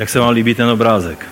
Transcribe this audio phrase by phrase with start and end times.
[0.00, 1.26] Jak se vám líbí ten obrázek?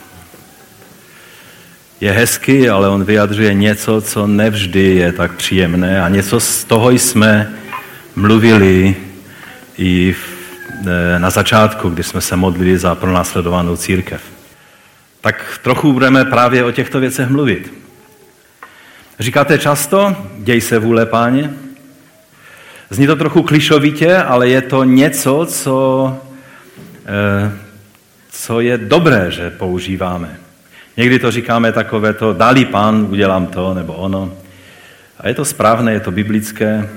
[2.01, 6.91] Je hezký, ale on vyjadřuje něco, co nevždy je tak příjemné a něco z toho
[6.91, 7.53] jsme
[8.17, 8.97] mluvili
[9.79, 10.17] i
[10.87, 14.23] e, na začátku, kdy jsme se modlili za pronásledovanou církev.
[15.21, 17.73] Tak trochu budeme právě o těchto věcech mluvit.
[19.21, 21.51] Říkáte často, děj se vůle páně.
[22.91, 26.17] Zní to trochu klišovitě, ale je to něco, co,
[27.07, 27.68] e,
[28.39, 30.37] co je dobré, že používáme.
[30.97, 34.33] Někdy to říkáme takové to, dali pán, udělám to, nebo ono.
[35.19, 36.89] A je to správné, je to biblické.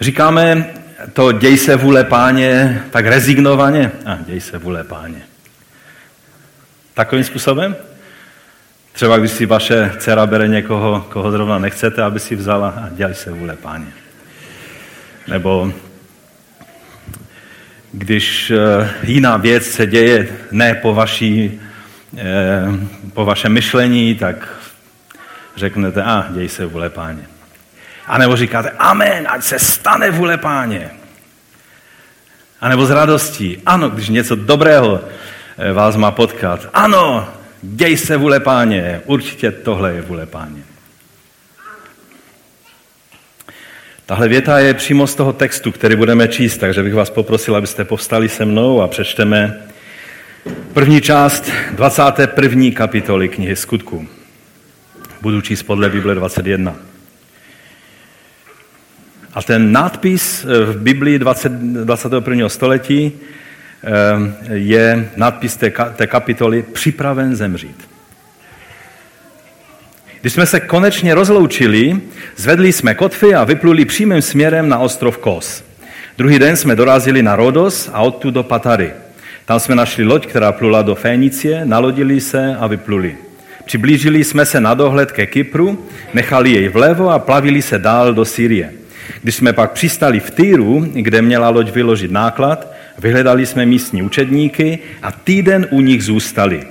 [0.00, 0.66] Říkáme
[1.12, 3.92] to, děj se vůle páně, tak rezignovaně.
[4.06, 5.22] A děj se vůle páně.
[6.94, 7.76] Takovým způsobem?
[8.92, 13.14] Třeba když si vaše dcera bere někoho, koho zrovna nechcete, aby si vzala a dělej
[13.14, 13.92] se vůle páně.
[15.28, 15.72] Nebo
[17.92, 21.60] když eh, jiná věc se děje ne po, vaší,
[22.16, 22.64] eh,
[23.14, 24.48] po vašem myšlení, tak
[25.56, 27.22] řeknete, a děj se vůle páně.
[28.06, 30.90] A nebo říkáte, amen, ať se stane vůle páně.
[32.60, 35.00] A nebo s radostí, ano, když něco dobrého
[35.58, 36.68] eh, vás má potkat.
[36.72, 37.28] Ano,
[37.62, 40.69] děj se vůle páně, určitě tohle je vůle páně.
[44.10, 47.84] Tahle věta je přímo z toho textu, který budeme číst, takže bych vás poprosil, abyste
[47.84, 49.60] povstali se mnou a přečteme
[50.72, 52.70] první část 21.
[52.74, 54.08] kapitoly knihy Skutků.
[55.22, 56.74] Budu číst podle Bible 21.
[59.34, 62.48] A ten nadpis v Biblii 20, 21.
[62.48, 63.88] století eh,
[64.52, 67.88] je nadpis té, té kapitoly Připraven zemřít.
[70.20, 72.00] Když jsme se konečně rozloučili,
[72.36, 75.64] zvedli jsme kotvy a vypluli přímým směrem na ostrov Kos.
[76.18, 78.90] Druhý den jsme dorazili na Rodos a odtud do Patary.
[79.44, 83.16] Tam jsme našli loď, která plula do Fénicie, nalodili se a vypluli.
[83.64, 88.24] Přiblížili jsme se na dohled ke Kypru, nechali jej vlevo a plavili se dál do
[88.24, 88.72] Syrie.
[89.22, 94.78] Když jsme pak přistali v Týru, kde měla loď vyložit náklad, vyhledali jsme místní učedníky
[95.02, 96.62] a týden u nich zůstali.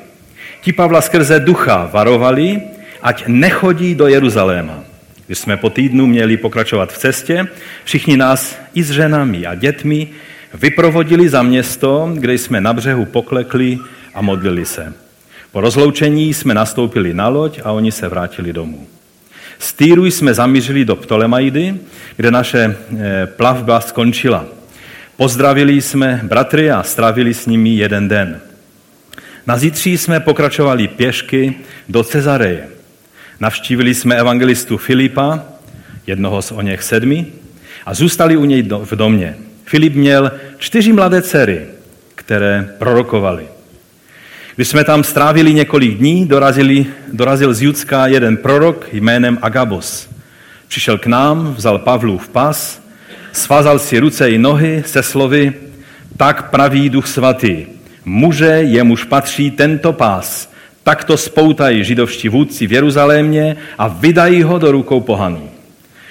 [0.62, 2.62] Ti Pavla skrze ducha varovali,
[3.02, 4.84] ať nechodí do Jeruzaléma.
[5.26, 7.48] Když jsme po týdnu měli pokračovat v cestě,
[7.84, 10.08] všichni nás i s ženami a dětmi
[10.54, 13.78] vyprovodili za město, kde jsme na břehu poklekli
[14.14, 14.94] a modlili se.
[15.52, 18.88] Po rozloučení jsme nastoupili na loď a oni se vrátili domů.
[19.60, 21.76] Z Týru jsme zamířili do Ptolemaidy,
[22.16, 24.46] kde naše eh, plavba skončila.
[25.18, 28.42] Pozdravili jsme bratry a strávili s nimi jeden den.
[29.48, 31.56] Na zítří jsme pokračovali pěšky
[31.90, 32.79] do Cezareje.
[33.40, 35.44] Navštívili jsme evangelistu Filipa,
[36.08, 37.26] jednoho z o něch sedmi,
[37.86, 39.36] a zůstali u něj v domě.
[39.66, 41.62] Filip měl čtyři mladé dcery,
[42.16, 43.48] které prorokovali.
[44.56, 50.10] Když jsme tam strávili několik dní, dorazili, dorazil z Judska jeden prorok jménem Agabos.
[50.68, 51.80] Přišel k nám, vzal
[52.18, 52.82] v pas,
[53.32, 55.54] svázal si ruce i nohy se slovy,
[56.18, 57.66] tak praví duch svatý.
[58.06, 60.49] Muže, jemuž patří tento pás,
[60.90, 65.50] tak to spoutají židovští vůdci v Jeruzalémě a vydají ho do rukou pohanů.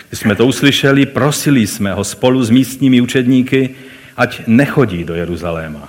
[0.09, 3.71] Když jsme to uslyšeli, prosili jsme ho spolu s místními učedníky,
[4.17, 5.89] ať nechodí do Jeruzaléma.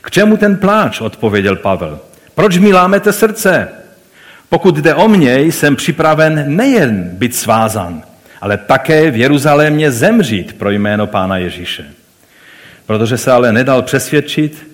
[0.00, 2.00] K čemu ten pláč, odpověděl Pavel.
[2.34, 3.68] Proč mi lámete srdce?
[4.48, 8.02] Pokud jde o mě, jsem připraven nejen být svázan,
[8.40, 11.84] ale také v Jeruzalémě zemřít pro jméno Pána Ježíše.
[12.86, 14.66] Protože se ale nedal přesvědčit,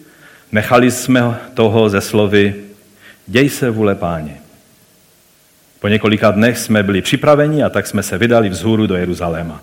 [0.53, 1.23] nechali jsme
[1.55, 2.55] toho ze slovy
[3.27, 4.37] děj se vůle páně.
[5.81, 9.61] Po několika dnech jsme byli připraveni a tak jsme se vydali vzhůru do Jeruzaléma.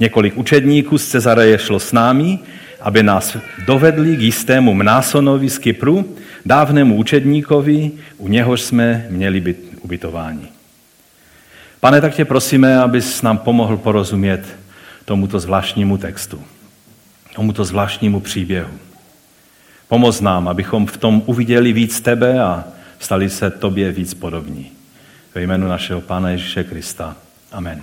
[0.00, 2.38] Několik učedníků z Cezareje šlo s námi,
[2.80, 3.36] aby nás
[3.66, 6.16] dovedli k jistému Mnásonovi z Kypru,
[6.46, 10.46] dávnému učedníkovi, u něhož jsme měli být ubytováni.
[11.80, 14.56] Pane, tak tě prosíme, abys nám pomohl porozumět
[15.04, 16.42] tomuto zvláštnímu textu,
[17.34, 18.74] tomuto zvláštnímu příběhu.
[19.88, 22.64] Pomoz nám, abychom v tom uviděli víc tebe a
[23.04, 24.70] stali se tobě víc podobní.
[25.34, 27.16] Ve jménu našeho Pána Ježíše Krista.
[27.52, 27.82] Amen.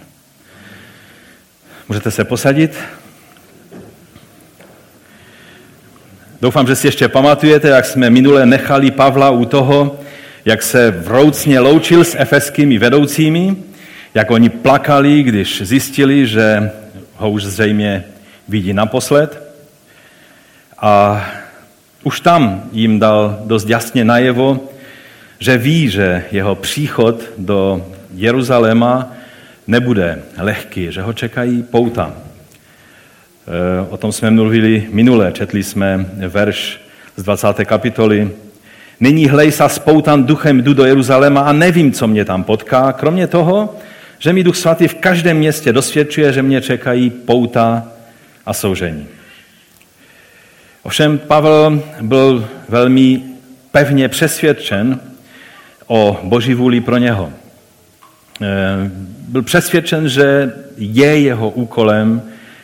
[1.89, 2.77] Můžete se posadit?
[6.41, 10.00] Doufám, že si ještě pamatujete, jak jsme minule nechali Pavla u toho,
[10.45, 13.56] jak se vroucně loučil s efeskými vedoucími,
[14.13, 16.71] jak oni plakali, když zjistili, že
[17.15, 18.03] ho už zřejmě
[18.47, 19.57] vidí naposled.
[20.77, 21.25] A
[22.03, 24.71] už tam jim dal dost jasně najevo,
[25.41, 29.11] že ví, že jeho příchod do Jeruzaléma
[29.67, 32.13] nebude lehký, že ho čekají pouta.
[32.13, 36.81] E, o tom jsme mluvili minule, četli jsme verš
[37.15, 37.47] z 20.
[37.65, 38.29] kapitoly.
[38.99, 43.27] Nyní hlej sa spoutan duchem jdu do Jeruzaléma a nevím, co mě tam potká, kromě
[43.27, 43.75] toho,
[44.19, 47.83] že mi Duch Svatý v každém městě dosvědčuje, že mě čekají pouta
[48.45, 49.07] a soužení.
[50.83, 53.21] Ovšem Pavel byl velmi
[53.71, 54.99] pevně přesvědčen
[55.91, 57.31] o boží vůli pro něho.
[58.41, 58.47] Eh,
[59.27, 62.21] byl přesvědčen, že je jeho úkolem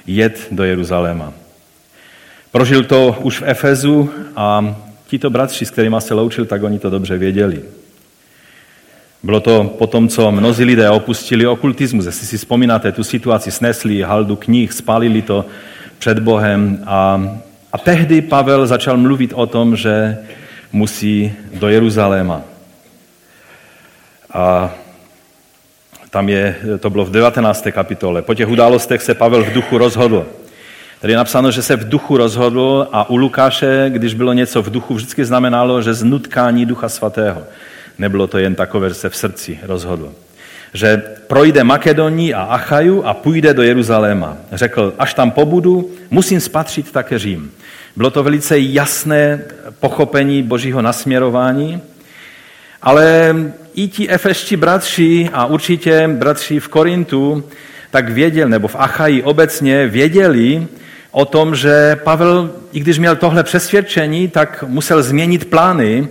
[0.08, 1.34] jet do Jeruzaléma.
[2.52, 4.76] Prožil to už v Efezu a
[5.08, 7.62] tito bratři, s kterými se loučil, tak oni to dobře věděli.
[9.24, 12.06] Bylo to potom, co mnozí lidé opustili okultismus.
[12.06, 15.46] Jestli si vzpomínáte tu situaci, snesli haldu knih, spálili to
[16.00, 17.28] před Bohem a,
[17.74, 20.18] a tehdy Pavel začal mluvit o tom, že
[20.72, 22.57] musí do Jeruzaléma.
[24.34, 24.74] A
[26.10, 27.68] tam je, to bylo v 19.
[27.72, 28.22] kapitole.
[28.22, 30.26] Po těch událostech se Pavel v duchu rozhodl.
[31.02, 34.70] Tady je napsáno, že se v duchu rozhodl a u Lukáše, když bylo něco v
[34.70, 37.44] duchu, vždycky znamenalo, že z nutkání ducha svatého.
[37.98, 40.14] Nebylo to jen takové, že se v srdci rozhodl.
[40.74, 40.98] Že
[41.28, 44.38] projde Makedonii a Achaju a půjde do Jeruzaléma.
[44.52, 47.52] Řekl, až tam pobudu, musím spatřit také Řím.
[47.96, 49.42] Bylo to velice jasné
[49.80, 51.82] pochopení božího nasměrování,
[52.82, 53.36] ale
[53.78, 57.44] i ti efeští bratři a určitě bratři v Korintu
[57.92, 60.68] tak věděli, nebo v Achaji obecně věděli
[61.12, 66.08] o tom, že Pavel, i když měl tohle přesvědčení, tak musel změnit plány,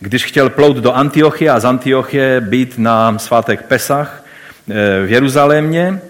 [0.00, 4.24] když chtěl plout do Antiochie a z Antiochie být na svátek Pesach
[4.70, 6.00] eh, v Jeruzalémě,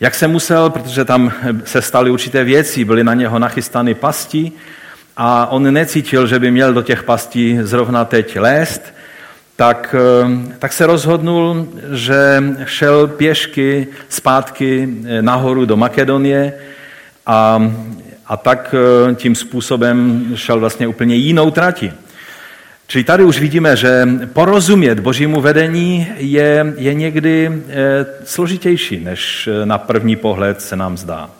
[0.00, 1.32] jak se musel, protože tam
[1.64, 4.52] se staly určité věci, byly na něho nachystány pasti
[5.16, 8.97] a on necítil, že by měl do těch pastí zrovna teď lézt,
[9.58, 16.52] tak, eh, tak se rozhodnul, že šel pěšky zpátky eh, nahoru do Makedonie
[17.26, 17.72] a,
[18.26, 18.74] a tak
[19.14, 21.92] tím způsobem šel vlastně úplně jinou trati.
[22.90, 29.66] Čili tady už vidíme, že porozumět božímu vedení je, je někdy eh, složitější, než eh,
[29.66, 31.30] na první pohled se nám zdá.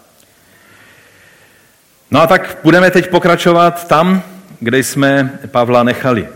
[2.11, 4.23] No a tak budeme teď pokračovat tam,
[4.61, 6.29] kde jsme Pavla nechali.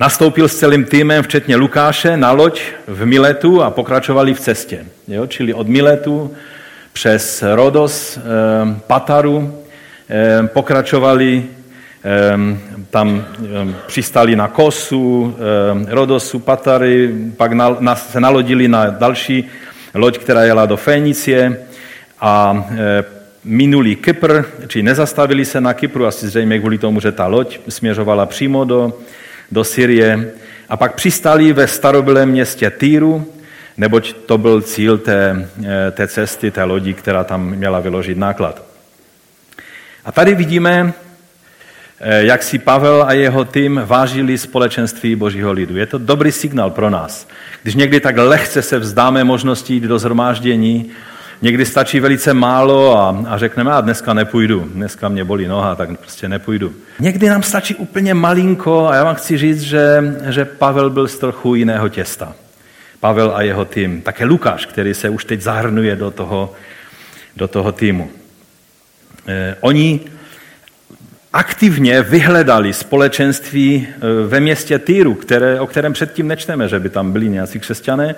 [0.00, 4.86] Nastoupil s celým týmem, včetně Lukáše, na loď v Miletu a pokračovali v cestě.
[5.08, 5.26] Jo?
[5.26, 6.34] Čili od Miletu
[6.92, 8.20] přes Rodos, eh,
[8.86, 9.64] Pataru,
[10.46, 11.44] pokračovali
[12.02, 12.60] Ehm,
[12.90, 13.24] tam
[13.60, 15.36] ehm, přistali na Kosu,
[15.70, 17.52] ehm, Rodosu, Patary, pak
[17.94, 19.44] se nalodili na další
[19.94, 21.56] loď, která jela do Fénicie
[22.20, 22.66] a
[23.44, 28.26] minuli Kypr, či nezastavili se na Kypru, asi zřejmě kvůli tomu, že ta loď směřovala
[28.26, 28.92] přímo do,
[29.52, 30.32] do Syrie.
[30.68, 33.32] A pak přistali ve starobylém městě Týru,
[33.76, 38.62] neboť to byl cíl té, eh, té cesty, té lodi, která tam měla vyložit náklad.
[40.04, 40.92] A tady vidíme
[42.00, 45.76] Eh, jak si Pavel a jeho tým vážili společenství božího lidu.
[45.76, 47.28] Je to dobrý signál pro nás.
[47.62, 50.90] Když někdy tak lehce se vzdáme možností jít do zhromáždění,
[51.42, 55.98] někdy stačí velice málo a, a řekneme, a dneska nepůjdu, dneska mě bolí noha, tak
[55.98, 56.72] prostě nepůjdu.
[57.00, 61.18] Někdy nám stačí úplně malinko a já vám chci říct, že, že Pavel byl z
[61.18, 62.34] trochu jiného těsta.
[63.00, 64.02] Pavel a jeho tým.
[64.02, 66.52] Také Lukáš, který se už teď zahrnuje do toho,
[67.36, 68.10] do toho týmu.
[69.28, 70.00] Eh, oni
[71.32, 77.12] aktivně vyhledali společenství e, ve městě Týru, které, o kterém předtím nečteme, že by tam
[77.12, 78.14] byli nějací křesťané,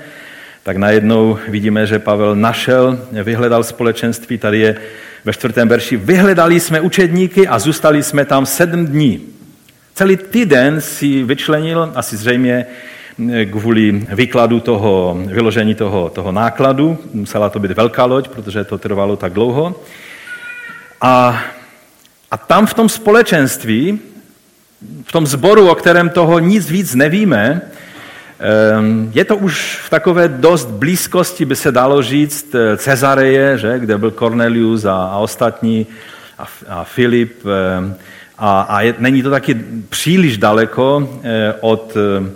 [0.62, 4.76] tak najednou vidíme, že Pavel našel, vyhledal společenství, tady je
[5.24, 9.20] ve čtvrtém verši, vyhledali jsme učedníky a zůstali jsme tam sedm dní.
[9.94, 12.66] Celý týden si vyčlenil, asi zřejmě
[13.50, 19.16] kvůli výkladu toho, vyložení toho, toho nákladu, musela to být velká loď, protože to trvalo
[19.16, 19.80] tak dlouho.
[21.00, 21.42] A
[22.30, 23.98] a tam v tom společenství,
[25.04, 27.60] v tom zboru, o kterém toho nic víc nevíme,
[29.12, 33.98] je to už v takové dost blízkosti, by se dalo říct, eh, Cezareje, že, kde
[33.98, 35.86] byl Cornelius a, a ostatní,
[36.38, 37.44] a, a Filip.
[37.46, 37.94] Ehm,
[38.38, 39.54] a, a je, není to taky
[39.88, 42.30] příliš daleko eh, od, eh,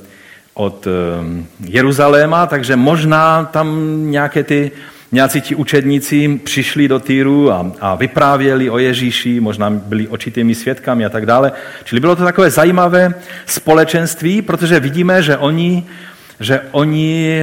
[0.54, 4.70] od ehm, Jeruzaléma, takže možná tam nějaké ty
[5.14, 11.04] Nějací ti učedníci přišli do Týru a, a vyprávěli o Ježíši, možná byli očitými svědkami
[11.04, 11.52] a tak dále.
[11.84, 13.14] Čili bylo to takové zajímavé
[13.46, 15.86] společenství, protože vidíme, že oni,
[16.40, 17.40] že oni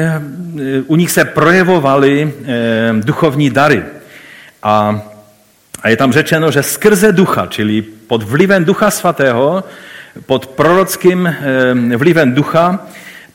[0.87, 3.83] u nich se projevovaly eh, duchovní dary.
[4.63, 5.01] A,
[5.81, 9.63] a je tam řečeno, že skrze ducha, čili pod vlivem ducha svatého,
[10.25, 12.79] pod prorockým eh, vlivem ducha,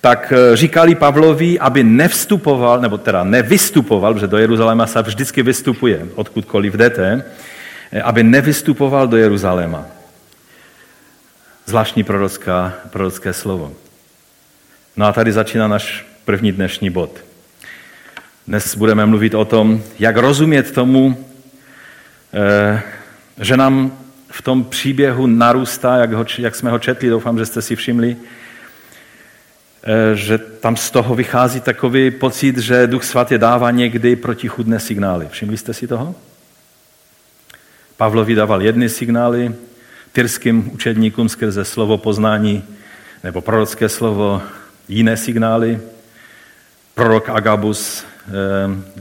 [0.06, 6.06] tak eh, říkali Pavlovi, aby nevstupoval, nebo teda nevystupoval, protože do Jeruzaléma se vždycky vystupuje,
[6.14, 7.24] odkudkoliv jdete,
[7.92, 9.86] eh, aby nevystupoval do Jeruzaléma.
[11.66, 13.72] Zvláštní prorocká, prorocké slovo.
[14.96, 17.10] No a tady začíná náš první dnešní bod.
[18.46, 21.26] Dnes budeme mluvit o tom, jak rozumět tomu,
[22.34, 22.82] eh,
[23.40, 23.92] že nám
[24.30, 28.16] v tom příběhu narůstá, jak, ho, jak jsme ho četli, doufám, že jste si všimli,
[30.14, 35.28] že tam z toho vychází takový pocit, že Duch Svatý dává někdy protichudné signály.
[35.30, 36.14] Všimli jste si toho?
[37.96, 39.54] Pavlovi dával jedny signály,
[40.12, 42.64] tyrským učedníkům skrze slovo poznání
[43.24, 44.42] nebo prorocké slovo
[44.88, 45.80] jiné signály.
[46.94, 48.30] Prorok Agabus eh,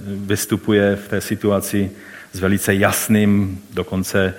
[0.05, 1.91] vystupuje v té situaci
[2.33, 4.33] s velice jasným, dokonce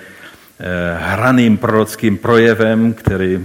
[0.59, 3.41] eh, hraným prorockým projevem, který eh,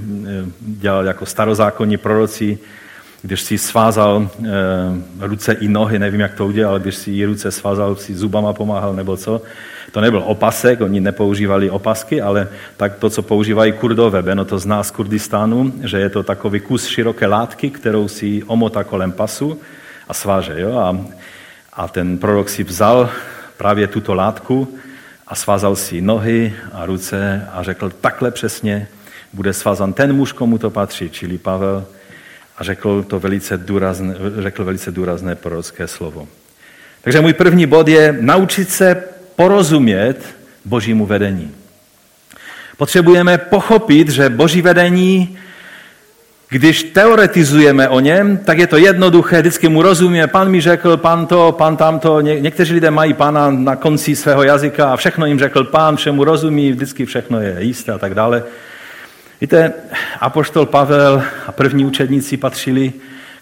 [0.60, 2.58] dělal jako starozákonní proroci,
[3.22, 4.30] když si svázal
[5.20, 9.16] ruce i nohy, nevím, jak to udělal, když si ruce svázal, si zubama pomáhal nebo
[9.16, 9.42] co,
[9.92, 14.22] to nebyl opasek, oni nepoužívali opasky, ale tak to, co používají kurdové.
[14.22, 18.84] Beno to zná z Kurdistánu, že je to takový kus široké látky, kterou si omotá
[18.84, 19.60] kolem pasu
[20.08, 20.60] a sváže.
[20.60, 20.78] Jo?
[20.78, 20.98] A,
[21.72, 23.10] a ten prorok si vzal
[23.56, 24.78] právě tuto látku
[25.26, 28.88] a svázal si nohy a ruce a řekl, takhle přesně
[29.32, 31.84] bude svázan ten muž, komu to patří, čili Pavel,
[32.58, 36.28] a řekl to velice důrazné, řekl velice důrazné prorocké slovo.
[37.02, 39.04] Takže můj první bod je naučit se
[39.36, 40.16] porozumět
[40.64, 41.54] božímu vedení.
[42.76, 45.38] Potřebujeme pochopit, že boží vedení,
[46.48, 51.26] když teoretizujeme o něm, tak je to jednoduché, vždycky mu rozumíme, pan mi řekl, pan
[51.26, 52.20] to, pan tamto.
[52.20, 56.24] Ně, někteří lidé mají pana na konci svého jazyka a všechno jim řekl pán, všemu
[56.24, 58.44] rozumí, vždycky všechno je jisté a tak dále.
[59.42, 59.72] Víte,
[60.20, 62.92] apoštol Pavel a první učedníci patřili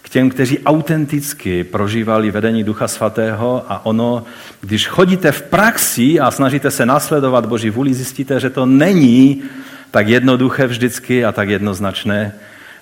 [0.01, 4.23] k těm, kteří autenticky prožívali vedení Ducha Svatého a ono,
[4.61, 9.43] když chodíte v praxi a snažíte se nasledovat Boží vůli, zjistíte, že to není
[9.91, 12.33] tak jednoduché vždycky a tak jednoznačné,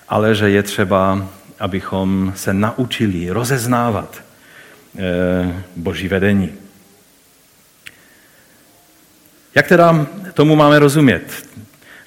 [0.08, 4.22] ale že je třeba, abychom se naučili rozeznávat
[4.98, 6.52] eh, Boží vedení.
[9.54, 11.49] Jak teda tomu máme rozumět?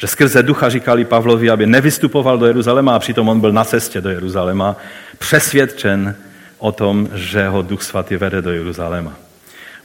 [0.04, 4.02] Že skrze ducha říkali Pavlovi, aby nevystupoval do Jeruzaléma a přitom on byl na cestě
[4.02, 4.76] do Jeruzaléma,
[5.18, 6.16] přesvědčen
[6.58, 9.14] o tom, že ho duch svatý vede do Jeruzaléma.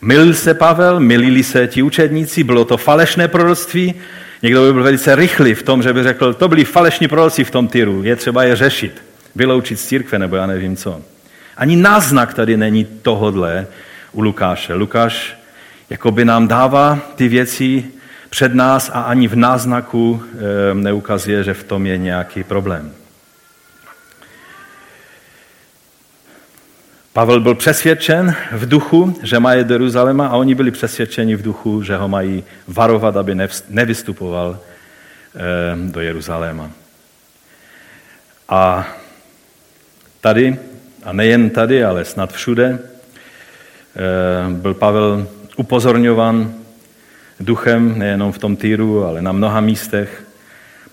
[0.00, 3.94] Milil se Pavel, milili se ti učedníci, bylo to falešné proroctví,
[4.42, 7.50] někdo by byl velice rychlý v tom, že by řekl, to byli falešní proroci v
[7.50, 9.02] tom tyru, je třeba je řešit,
[9.34, 11.02] vyloučit z církve, nebo já nevím co.
[11.56, 13.66] Ani náznak tady není tohodle
[14.12, 14.74] u Lukáše.
[14.74, 15.38] Lukáš
[15.90, 17.84] jakoby nám dává ty věci
[18.30, 20.22] před nás a ani v náznaku
[20.72, 22.92] neukazuje, že v tom je nějaký problém.
[27.12, 31.42] Pavel byl přesvědčen v duchu, že má jít do Jeruzaléma a oni byli přesvědčeni v
[31.42, 33.36] duchu, že ho mají varovat, aby
[33.68, 34.58] nevystupoval
[35.74, 36.70] do Jeruzaléma.
[38.48, 38.88] A
[40.20, 40.58] tady,
[41.04, 42.78] a nejen tady, ale snad všude,
[44.48, 46.54] byl Pavel upozorňovan
[47.40, 50.24] duchem, nejenom v tom týru, ale na mnoha místech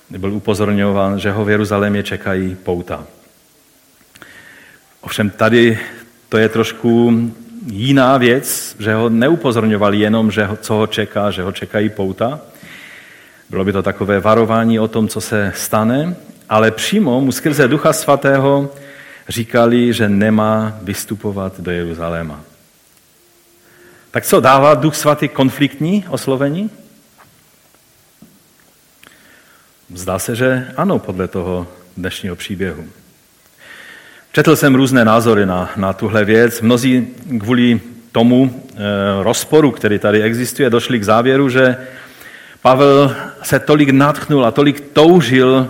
[0.10, 3.04] byl upozorňován, že ho v Jeruzalémě čekají pouta.
[5.02, 5.80] Ovšem tady
[6.30, 7.14] to je trošku
[7.66, 12.40] jiná věc, že ho neupozorňovali jenom, že ho, co ho čeká, že ho čekají pouta.
[13.50, 16.16] Bylo by to takové varování o tom, co se stane,
[16.50, 18.72] ale přímo mu skrze Ducha Svatého
[19.30, 22.55] říkali, že nemá vystupovat do Jeruzaléma.
[24.16, 26.70] Tak co, dává Duch Svatý konfliktní oslovení?
[29.94, 31.68] Zdá se, že ano, podle toho
[31.98, 32.86] dnešního příběhu.
[34.32, 36.62] Četl jsem různé názory na, na tuhle věc.
[36.62, 37.08] Mnozí
[37.40, 37.82] kvůli
[38.12, 41.78] tomu e, rozporu, který tady existuje, došli k závěru, že
[42.62, 45.68] Pavel se tolik natchnul a tolik toužil,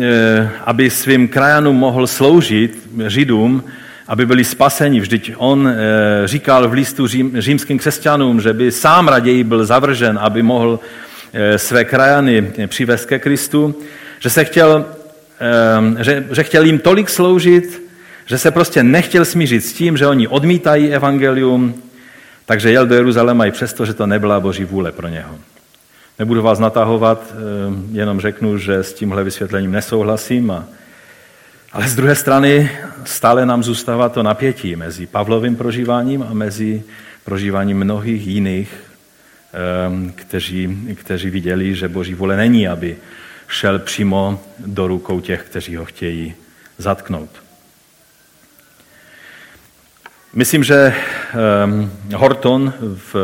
[0.00, 3.64] e, aby svým krajanům mohl sloužit, židům,
[4.08, 5.00] aby byli spaseni.
[5.00, 5.74] Vždyť on e,
[6.28, 10.80] říkal v listu řím, římským křesťanům, že by sám raději byl zavržen, aby mohl
[11.32, 13.74] e, své krajany přivést ke Kristu,
[14.18, 14.86] že se chtěl,
[16.00, 17.82] že, že chtěl jim tolik sloužit,
[18.26, 21.74] že se prostě nechtěl smířit s tím, že oni odmítají evangelium,
[22.46, 25.38] takže jel do Jeruzaléma i přesto, že to nebyla boží vůle pro něho.
[26.18, 27.36] Nebudu vás natahovat, eh,
[27.92, 30.50] jenom řeknu, že s tímhle vysvětlením nesouhlasím.
[30.50, 30.64] A,
[31.74, 32.70] ale z druhé strany
[33.04, 36.82] stále nám zůstává to napětí mezi Pavlovým prožíváním a mezi
[37.24, 38.74] prožíváním mnohých jiných,
[39.54, 42.96] eh, kteří, kteří viděli, že boží vůle není, aby
[43.48, 46.34] šel přímo do rukou těch, kteří ho chtějí
[46.78, 47.30] zatknout.
[50.34, 50.94] Myslím, že
[51.64, 52.72] ehm, Horton
[53.12, 53.14] v,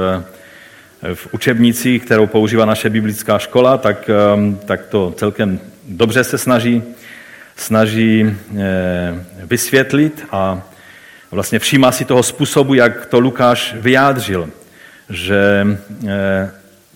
[1.15, 6.83] v učebnici, kterou používá naše biblická škola, tak, ehm, tak to celkem dobře se snaží,
[7.61, 8.37] snaží
[9.45, 10.63] vysvětlit a
[11.31, 14.49] vlastně všímá si toho způsobu, jak to Lukáš vyjádřil,
[15.11, 15.67] že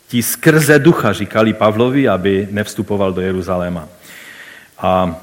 [0.08, 3.88] ti skrze ducha říkali Pavlovi, aby nevstupoval do Jeruzaléma.
[4.78, 5.20] A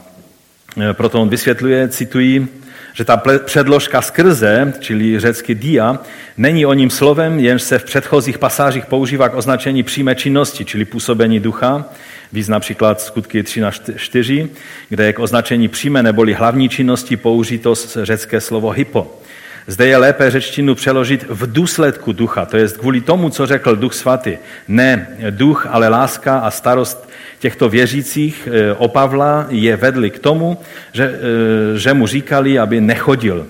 [0.94, 2.48] proto on vysvětluje, cituji,
[2.94, 6.00] že ta předložka skrze, čili řecky dia,
[6.38, 10.86] není o ním slovem, jenž se v předchozích pasážích používá k označení přímé činnosti, čili
[10.86, 11.86] působení ducha,
[12.34, 14.50] víc například skutky 3 na 4,
[14.90, 17.74] kde je k označení přímé neboli hlavní činnosti použito
[18.04, 19.22] řecké slovo hypo.
[19.68, 23.94] Zde je lépe řečtinu přeložit v důsledku ducha, to je kvůli tomu, co řekl duch
[23.94, 24.38] svatý.
[24.68, 27.10] Ne duch, ale láska a starost
[27.40, 30.58] těchto věřících eh, o Pavla je vedli k tomu,
[30.94, 33.48] že, eh, že mu říkali, aby nechodil.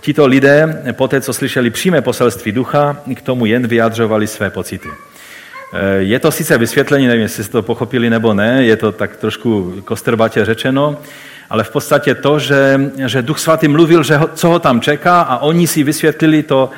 [0.00, 4.88] Tito lidé, po té, co slyšeli přímé poselství ducha, k tomu jen vyjadřovali své pocity.
[5.72, 9.16] Eh, je to sice vysvětlení, nevím, jestli jste to pochopili nebo ne, je to tak
[9.16, 10.98] trošku kostrbatě řečeno,
[11.50, 15.20] ale v podstatě to, že, že Duch Svatý mluvil, že ho, co ho tam čeká
[15.20, 16.70] a oni si vysvětlili to,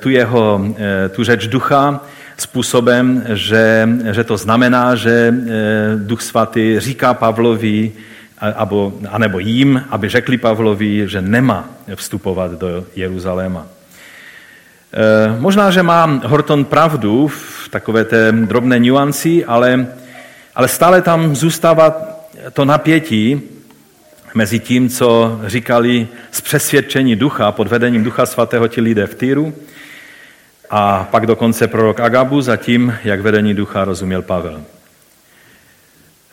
[0.00, 0.64] tu jeho
[1.10, 2.00] tu řeč ducha,
[2.40, 7.92] způsobem, že, že to znamená, že eh, Duch Svatý říká Pavlovi,
[8.56, 13.66] abo, anebo jim, aby řekli Pavlovi, že nemá vstupovat do Jeruzaléma.
[14.92, 19.86] Eh, možná, že má Horton pravdu v takové té drobné nuanci, ale,
[20.54, 22.10] ale stále tam zůstává
[22.52, 23.42] to napětí
[24.34, 29.54] mezi tím, co říkali z přesvědčení ducha pod vedením ducha svatého ti lidé v Týru
[30.70, 34.62] a pak dokonce prorok Agabu za tím, jak vedení ducha rozuměl Pavel.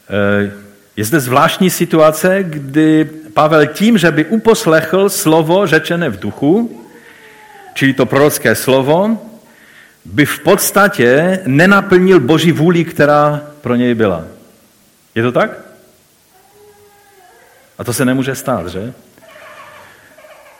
[0.09, 0.51] E,
[0.97, 6.83] je zde zvláštní situace, kdy Pavel tím, že by uposlechl slovo řečené v duchu,
[7.77, 9.21] čili to prorocké slovo,
[10.05, 14.25] by v podstatě nenaplnil boží vůli, která pro něj byla.
[15.15, 15.51] Je to tak?
[17.77, 18.93] A to se nemůže stát, že?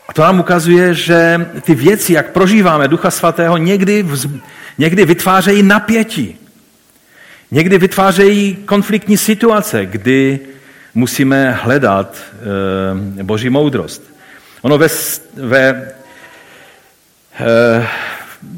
[0.07, 4.27] A to nám ukazuje, že ty věci, jak prožíváme Ducha Svatého, někdy, vz,
[4.77, 6.37] někdy vytvářejí napětí.
[7.51, 10.39] Někdy vytvářejí konfliktní situace, kdy
[10.93, 12.17] musíme hledat
[13.19, 14.03] e, boží moudrost.
[14.61, 14.87] Ono ve,
[15.35, 15.91] ve,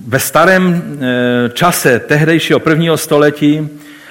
[0.07, 3.69] ve starém e, čase tehdejšího prvního století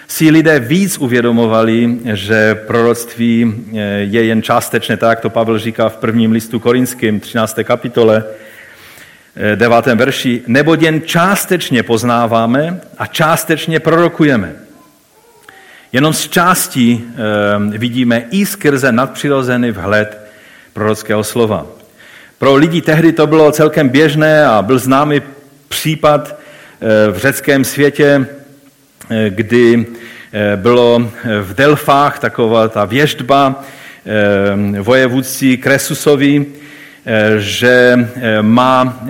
[0.09, 5.89] si lidé víc uvědomovali, že proroctví eh, je jen částečné, tak jak to Pavel říká
[5.89, 7.59] v prvním listu korinském, 13.
[7.65, 8.25] kapitole,
[9.55, 9.87] 9.
[9.87, 14.53] Eh, verši, nebo jen částečně poznáváme a částečně prorokujeme.
[15.93, 17.05] Jenom z části
[17.69, 20.21] vidíme i skrze nadpřirozený vhled
[20.73, 21.67] prorockého slova.
[22.39, 25.21] Pro lidi tehdy to bylo celkem běžné a byl známý
[25.69, 28.27] případ e, v řeckém světě,
[29.11, 29.87] Eh, kdy
[30.33, 31.11] eh, bylo
[31.43, 33.65] v Delfách taková ta věždba
[34.77, 36.47] eh, vojevůdci Kresusovi,
[37.39, 38.09] že
[38.43, 39.01] má,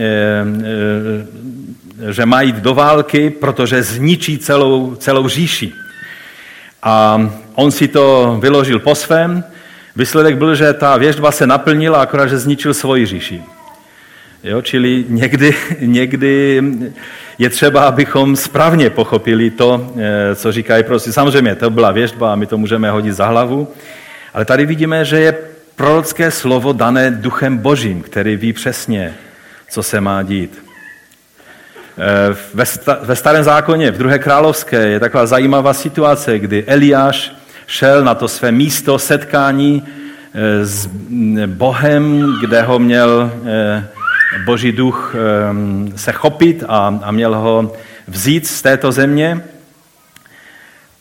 [2.11, 5.73] že má jít do války, protože zničí celou, celou říši.
[6.83, 9.45] A on si to vyložil po svém.
[9.99, 13.43] Výsledek byl, že ta věžba se naplnila, akorát, že zničil svoji říši.
[14.45, 16.63] Jo, čili někdy, někdy
[17.39, 21.13] je třeba, abychom správně pochopili to, eh, co říkají prostě.
[21.13, 23.69] Samozřejmě, to byla věžba a my to můžeme hodit za hlavu,
[24.35, 25.39] ale tady vidíme, že je
[25.77, 29.15] prorocké slovo dané duchem božím, který ví přesně,
[29.71, 30.63] co se má dít.
[31.99, 32.65] Eh,
[33.03, 37.38] ve starém zákoně, v druhé královské, je taková zajímavá situace, kdy Eliáš
[37.69, 39.83] šel na to své místo setkání
[40.35, 40.87] eh, s
[41.47, 43.33] Bohem, kde ho měl
[44.45, 47.73] boží duch ehm, se chopit a, a měl ho
[48.09, 49.45] vzít z této země.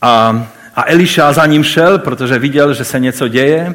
[0.02, 3.74] A, a Eliša za ním šel, protože viděl, že se něco děje.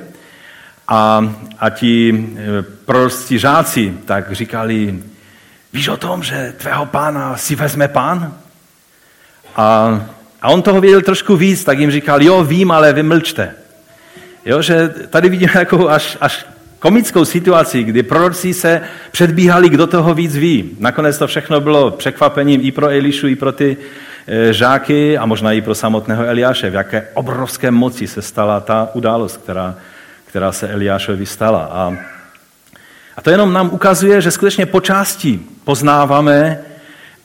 [0.87, 5.03] A, a ti eh, proroctví žáci tak říkali,
[5.73, 8.33] víš o tom, že tvého pána si vezme pán?
[9.55, 10.01] A,
[10.43, 13.55] a on toho věděl trošku víc, tak jim říkal, jo, vím, ale vy mlčte.
[14.45, 16.45] Jo, že tady vidíme jako až, až
[16.79, 20.71] komickou situaci, kdy proroci se předbíhali, kdo toho víc ví.
[20.79, 23.77] Nakonec to všechno bylo překvapením i pro Elišu, i pro ty
[24.27, 26.69] e, žáky a možná i pro samotného Eliáše.
[26.69, 29.75] V jaké obrovské moci se stala ta událost, která,
[30.25, 31.69] která se Eliášovi stala.
[31.71, 31.97] A,
[33.17, 36.59] a to jenom nám ukazuje, že skutečně po části poznáváme,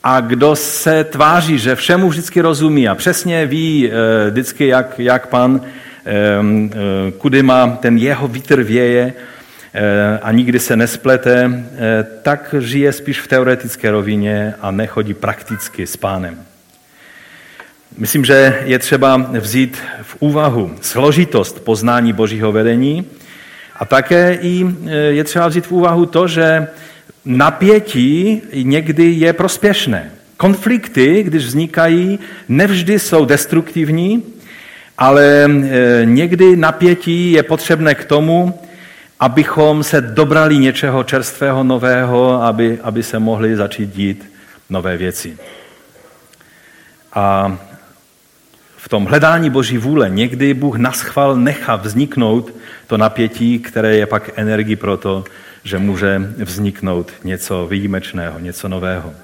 [0.04, 5.26] a kdo se tváří, že všemu vždycky rozumí a přesně ví e, vždycky, jak, jak
[5.26, 5.60] pan
[6.06, 9.14] e, kudy má ten jeho vítr věje,
[9.74, 15.86] Eh, a nikdy se nesplete, eh, tak žije spíš v teoretické rovině a nechodí prakticky
[15.86, 16.38] s pánem.
[17.96, 23.06] Myslím, že je třeba vzít v úvahu složitost poznání Božího vedení
[23.76, 24.66] a také i
[25.08, 26.66] je třeba vzít v úvahu to, že
[27.28, 30.10] napětí někdy je prospěšné.
[30.36, 34.22] Konflikty, když vznikají, nevždy jsou destruktivní,
[34.98, 35.48] ale e,
[36.04, 38.60] někdy napětí je potřebné k tomu,
[39.20, 44.32] abychom se dobrali něčeho čerstvého, nového, aby, aby se mohly začít dít
[44.70, 45.36] nové věci.
[47.12, 47.56] A
[48.76, 52.54] v tom hledání Boží vůle někdy Bůh naschval nechá vzniknout
[52.86, 55.24] to napětí, které je pak energii pro to,
[55.68, 59.14] že může vzniknout něco výjimečného, něco nového.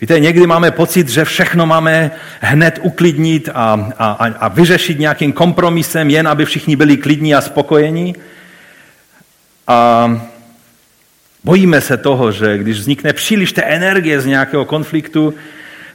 [0.00, 2.10] Víte, někdy máme pocit, že všechno máme
[2.40, 8.14] hned uklidnit a, a, a vyřešit nějakým kompromisem, jen aby všichni byli klidní a spokojení.
[9.68, 10.10] A
[11.44, 15.34] bojíme se toho, že když vznikne příliš té energie z nějakého konfliktu,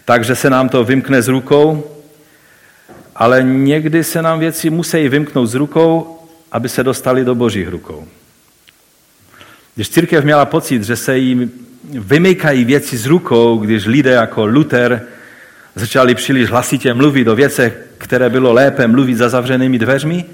[0.05, 1.83] takže se nám to vymkne z rukou,
[3.15, 6.19] ale někdy se nám věci musí vymknout z rukou,
[6.51, 8.07] aby se dostali do božích rukou.
[9.77, 11.51] Když církev měla pocit, že se jí
[11.83, 15.01] vymykají věci z rukou, když lidé jako Luther
[15.75, 20.25] začali příliš hlasitě mluvit o věcech, které bylo lépe mluvit za zavřenými dveřmi,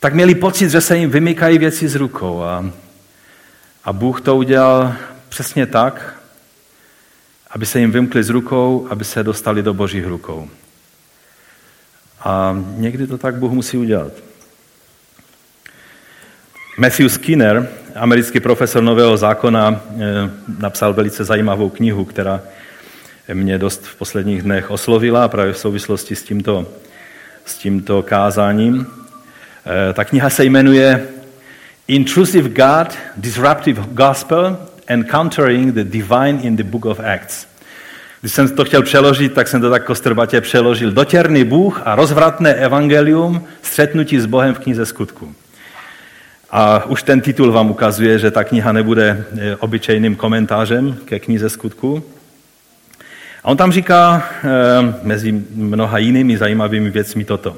[0.00, 2.42] tak měli pocit, že se jim vymykají věci z rukou.
[2.42, 2.70] A,
[3.84, 4.94] a Bůh to udělal
[5.28, 6.14] přesně tak,
[7.50, 10.48] aby se jim vymkli z rukou, aby se dostali do božích rukou.
[12.20, 14.12] A někdy to tak Bůh musí udělat.
[16.76, 22.40] Matthew Skinner, americký profesor Nového zákona, eh, napsal velice zajímavou knihu, která
[23.34, 26.66] mě dost v posledních dnech oslovila právě v souvislosti s tímto,
[27.44, 28.86] s tímto kázáním.
[29.66, 31.08] Eh, ta kniha se jmenuje
[31.88, 37.46] Intrusive God, Disruptive Gospel, Encountering the Divine in the Book of Acts.
[38.20, 40.92] Když jsem to chtěl přeložit, tak jsem to tak kostrbatě přeložil.
[40.92, 45.34] Dotěrný Bůh a rozvratné evangelium, střetnutí s Bohem v knize skutku.
[46.56, 51.48] A už ten titul vám ukazuje, že ta kniha nebude eh, obyčejným komentářem ke knize
[51.48, 52.02] skutku.
[53.44, 54.48] A on tam říká eh,
[55.02, 57.56] mezi mnoha jinými zajímavými věcmi toto.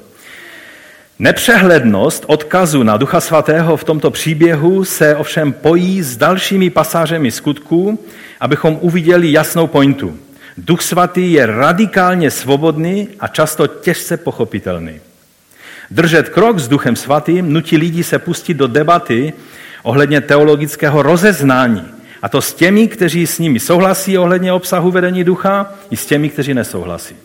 [1.19, 8.05] Nepřehlednost odkazu na Ducha Svatého v tomto příběhu se ovšem pojí s dalšími pasážemi skutků,
[8.41, 10.19] abychom uviděli jasnou pointu.
[10.59, 15.01] Duch Svatý je radikálně svobodný a často těžce pochopitelný.
[15.91, 19.33] Držet krok s Duchem Svatým nutí lidi se pustit do debaty
[19.83, 21.85] ohledně teologického rozeznání.
[22.23, 26.29] A to s těmi, kteří s nimi souhlasí ohledně obsahu vedení ducha, i s těmi,
[26.29, 27.17] kteří nesouhlasí.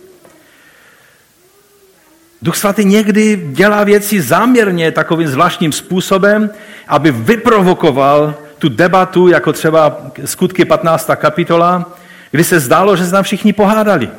[2.41, 6.49] Duch svatý někdy dělá věci záměrně takovým zvláštním způsobem,
[6.87, 11.09] aby vyprovokoval tu debatu, jako třeba skutky 15.
[11.15, 11.97] kapitola,
[12.31, 14.09] kdy se zdálo, že se tam všichni pohádali.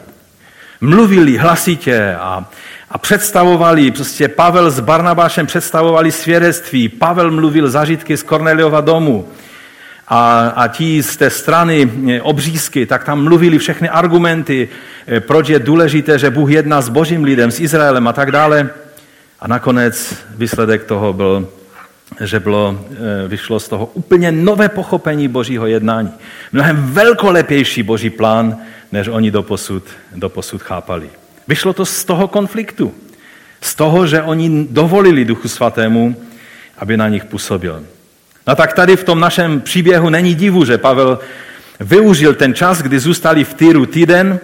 [0.81, 2.45] Mluvili hlasitě a,
[2.93, 9.29] a představovali, prostě Pavel s Barnabášem představovali svědectví, Pavel mluvil zažitky z Korneliova domu
[10.09, 14.69] a, a ti z té strany eh, obřízky, tak tam mluvili všechny argumenty,
[15.07, 18.71] eh, proč je důležité, že Bůh jedná s božím lidem, s Izraelem a tak dále.
[19.41, 21.49] A nakonec výsledek toho byl,
[22.21, 26.13] že bylo, eh, vyšlo z toho úplně nové pochopení božího jednání.
[26.53, 28.57] Mnohem velkolepější boží plán,
[28.93, 29.83] než oni doposud,
[30.15, 31.22] doposud chápali.
[31.49, 32.95] Vyšlo to z toho konfliktu.
[33.61, 36.17] Z toho, že oni dovolili Duchu Svatému,
[36.79, 37.85] aby na nich působil.
[38.47, 41.19] No tak tady v tom našem příběhu není divu, že Pavel
[41.81, 44.41] využil ten čas, kdy zůstali v Týru týden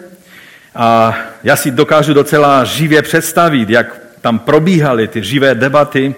[0.74, 6.14] a já si dokážu docela živě představit, jak tam probíhaly ty živé debaty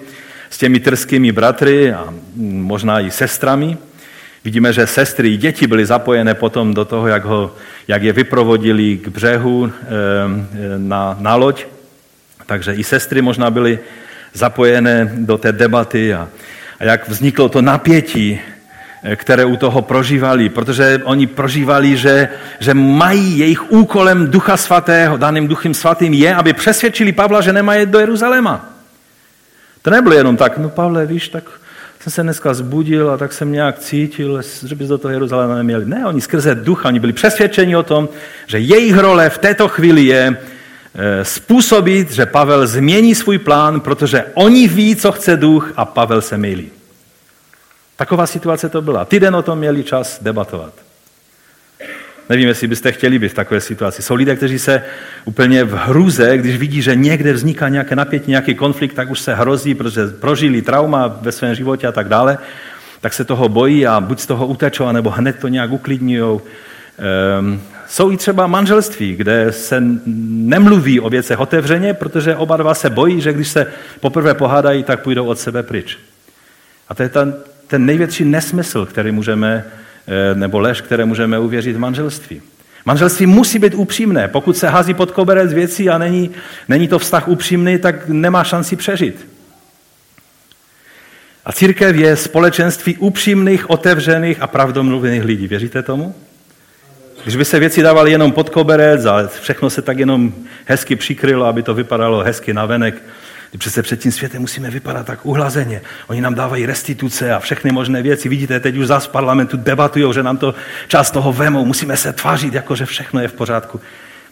[0.51, 3.77] s těmi trskými bratry a možná i sestrami.
[4.45, 7.55] Vidíme, že sestry i děti byly zapojené potom do toho, jak, ho,
[7.91, 9.89] jak je vyprovodili k břehu eh,
[10.79, 11.67] na, na loď.
[12.47, 13.79] Takže i sestry možná byly
[14.33, 16.29] zapojené do té debaty a,
[16.81, 18.41] a jak vzniklo to napětí,
[19.03, 22.29] eh, které u toho prožívali, protože oni prožívali, že,
[22.61, 27.75] že mají jejich úkolem Ducha Svatého, daným Duchem Svatým je, aby přesvědčili Pavla, že nemá
[27.75, 28.71] jít do Jeruzaléma.
[29.83, 31.45] To nebylo jenom tak, no Pavle, víš, tak
[32.01, 35.87] jsem se dneska zbudil a tak jsem nějak cítil, že bys do toho Jeruzaléma neměli.
[35.87, 38.09] Ne, oni skrze ducha, oni byli přesvědčeni o tom,
[38.47, 40.37] že jejich role v této chvíli je
[40.95, 46.23] eh, způsobit, že Pavel změní svůj plán, protože oni ví, co chce duch a Pavel
[46.23, 46.71] se mýlí.
[47.97, 49.05] Taková situace to byla.
[49.05, 50.73] Týden o tom měli čas debatovat.
[52.31, 54.03] Nevím, jestli byste chtěli být v takové situaci.
[54.03, 54.83] Jsou lidé, kteří se
[55.25, 59.35] úplně v hruze, když vidí, že někde vzniká nějaké napětí, nějaký konflikt, tak už se
[59.35, 62.39] hrozí, protože prožili trauma ve svém životě a tak dále,
[63.01, 66.41] tak se toho bojí a buď z toho utečou, nebo hned to nějak uklidňují.
[67.39, 69.83] Ehm, jsou i třeba manželství, kde se
[70.27, 73.67] nemluví o věcech otevřeně, protože oba dva se bojí, že když se
[74.01, 75.99] poprvé pohádají, tak půjdou od sebe pryč.
[76.89, 77.35] A to je ten,
[77.67, 79.65] ten největší nesmysl, který můžeme,
[80.35, 82.43] nebo lež, které můžeme uvěřit v manželství.
[82.85, 84.29] Manželství musí být upřímné.
[84.29, 86.31] Pokud se hází pod koberec věcí a není,
[86.69, 89.27] není to vztah upřímný, tak nemá šanci přežít.
[91.45, 95.47] A církev je společenství upřímných, otevřených a pravdomluvných lidí.
[95.47, 96.15] Věříte tomu?
[97.23, 101.47] Když by se věci dávaly jenom pod koberec a všechno se tak jenom hezky přikrylo,
[101.47, 102.67] aby to vypadalo hezky na
[103.51, 105.83] venek, přece před tím světem musíme vypadat tak uhlazeně.
[106.09, 108.29] Oni nám dávají restituce a všechny možné věci.
[108.29, 110.55] Vidíte, teď už zás v parlamentu debatují, že nám to
[110.89, 111.65] část toho vemou.
[111.65, 113.81] Musíme se tvářit, jako že všechno je v pořádku.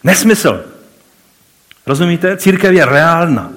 [0.04, 0.64] Nesmysl.
[1.86, 2.36] Rozumíte?
[2.36, 3.50] Církev je reálna.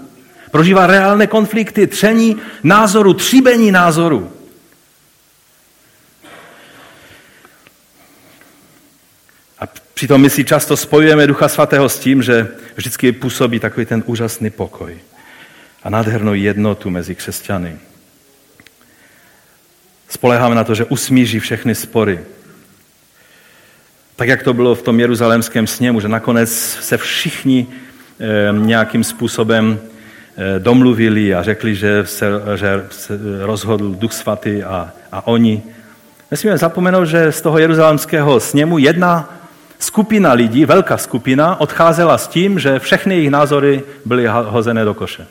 [0.51, 4.31] Prožívá reálné konflikty, tření názoru, tříbení názoru.
[9.59, 14.03] A přitom my si často spojujeme Ducha Svatého s tím, že vždycky působí takový ten
[14.05, 15.10] úžasný pokoj
[15.83, 17.77] a nádhernou jednotu mezi křesťany.
[20.09, 22.19] Spoleháme na to, že usmíří všechny spory.
[24.15, 27.67] Tak, jak to bylo v tom jeruzalémském sněmu, že nakonec se všichni
[28.19, 34.91] eh, nějakým způsobem eh, domluvili a řekli, že se, že se rozhodl Duch Svatý a,
[35.11, 35.63] a oni.
[36.31, 39.37] Nesmíme zapomenout, že z toho jeruzalémského sněmu jedna
[39.79, 45.27] skupina lidí, velká skupina, odcházela s tím, že všechny jejich názory byly hozené do koše.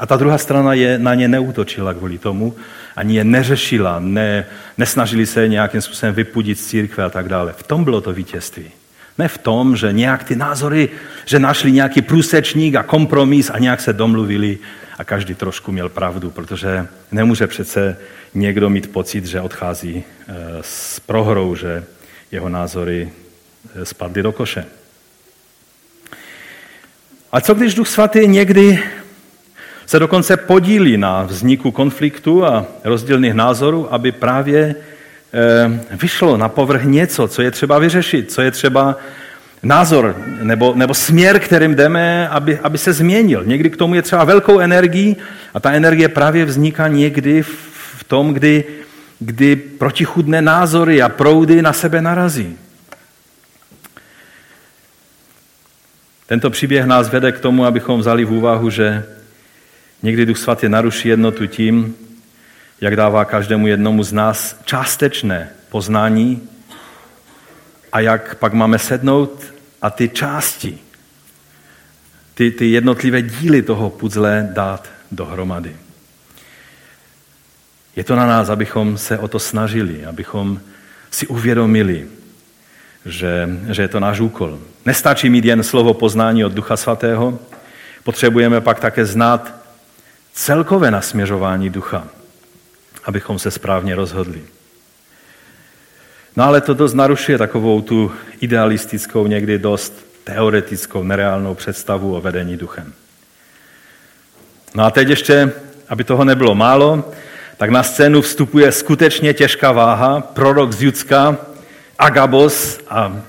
[0.00, 2.56] A ta druhá strana je, na ně neútočila kvůli tomu,
[2.96, 4.46] ani je neřešila, ne,
[4.78, 7.52] nesnažili se nějakým způsobem vypudit z církve a tak dále.
[7.56, 8.70] V tom bylo to vítězství.
[9.18, 10.88] Ne v tom, že nějak ty názory,
[11.24, 14.58] že našli nějaký průsečník a kompromis a nějak se domluvili
[14.98, 17.96] a každý trošku měl pravdu, protože nemůže přece
[18.34, 21.84] někdo mít pocit, že odchází eh, s prohrou, že
[22.32, 23.12] jeho názory
[23.74, 24.64] eh, spadly do koše.
[27.32, 28.82] A co když Duch Svatý někdy
[29.90, 36.84] se dokonce podílí na vzniku konfliktu a rozdílných názorů, aby právě eh, vyšlo na povrch
[36.84, 38.96] něco, co je třeba vyřešit, co je třeba
[39.62, 43.44] názor nebo, nebo směr, kterým jdeme, aby, aby se změnil.
[43.44, 45.16] Někdy k tomu je třeba velkou energii
[45.54, 48.64] a ta energie právě vzniká někdy v tom, kdy,
[49.18, 52.56] kdy protichudné názory a proudy na sebe narazí.
[56.26, 59.04] Tento příběh nás vede k tomu, abychom vzali v úvahu, že
[60.02, 61.96] Někdy Duch Svatý naruší jednotu tím,
[62.80, 66.48] jak dává každému jednomu z nás částečné poznání
[67.92, 69.44] a jak pak máme sednout
[69.82, 70.78] a ty části,
[72.34, 75.76] ty, ty jednotlivé díly toho puzzle dát dohromady.
[77.96, 80.60] Je to na nás, abychom se o to snažili, abychom
[81.10, 82.06] si uvědomili,
[83.06, 84.58] že, že je to náš úkol.
[84.86, 87.38] Nestačí mít jen slovo poznání od Ducha Svatého,
[88.04, 89.59] potřebujeme pak také znát
[90.40, 92.04] celkové nasměřování ducha,
[93.04, 94.42] abychom se správně rozhodli.
[96.36, 102.56] No ale to dost narušuje takovou tu idealistickou, někdy dost teoretickou, nereálnou představu o vedení
[102.56, 102.92] duchem.
[104.74, 105.52] No a teď ještě,
[105.88, 107.12] aby toho nebylo málo,
[107.56, 111.36] tak na scénu vstupuje skutečně těžká váha, prorok z Judska,
[111.98, 113.20] Agabos a,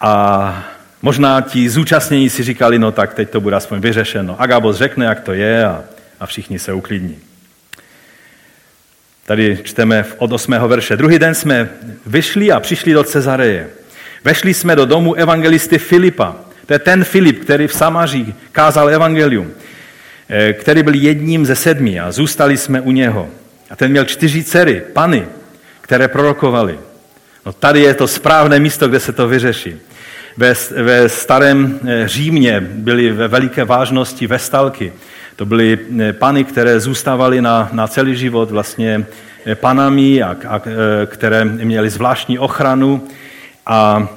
[0.00, 0.64] a
[1.04, 4.40] Možná ti zúčastnění si říkali, no tak teď to bude aspoň vyřešeno.
[4.40, 5.84] Agabos řekne, jak to je a,
[6.22, 7.18] a všichni se uklidní.
[9.26, 10.52] Tady čteme od 8.
[10.52, 10.96] verše.
[10.96, 11.68] Druhý den jsme
[12.06, 13.68] vyšli a přišli do Cezareje.
[14.24, 16.36] Vešli jsme do domu evangelisty Filipa.
[16.66, 19.50] To je ten Filip, který v Samaří kázal evangelium,
[20.28, 23.28] eh, který byl jedním ze sedmi a zůstali jsme u něho.
[23.70, 25.26] A ten měl čtyři dcery, pany,
[25.80, 26.78] které prorokovali.
[27.46, 29.76] No tady je to správné místo, kde se to vyřeší.
[30.36, 34.92] Ve, ve starém eh, Římě byly ve veliké vážnosti vestalky.
[35.36, 39.04] To byly eh, pany, které zůstávaly na, na celý život vlastně
[39.46, 40.60] eh, panami, a, a,
[41.06, 43.02] které měly zvláštní ochranu.
[43.66, 44.08] A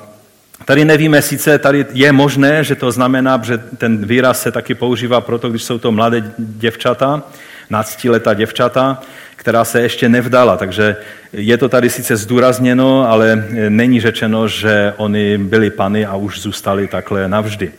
[0.66, 5.22] tady nevíme, sice tady je možné, že to znamená, že ten výraz se taky používá
[5.22, 7.24] proto, když jsou to mladé děvčata,
[7.70, 9.02] náctiletá děvčata,
[9.36, 10.58] která se ještě nevdala.
[10.58, 10.96] Takže
[11.34, 16.88] je to tady sice zdůrazněno, ale není řečeno, že oni byli pany a už zůstali
[16.88, 17.72] takhle navždy.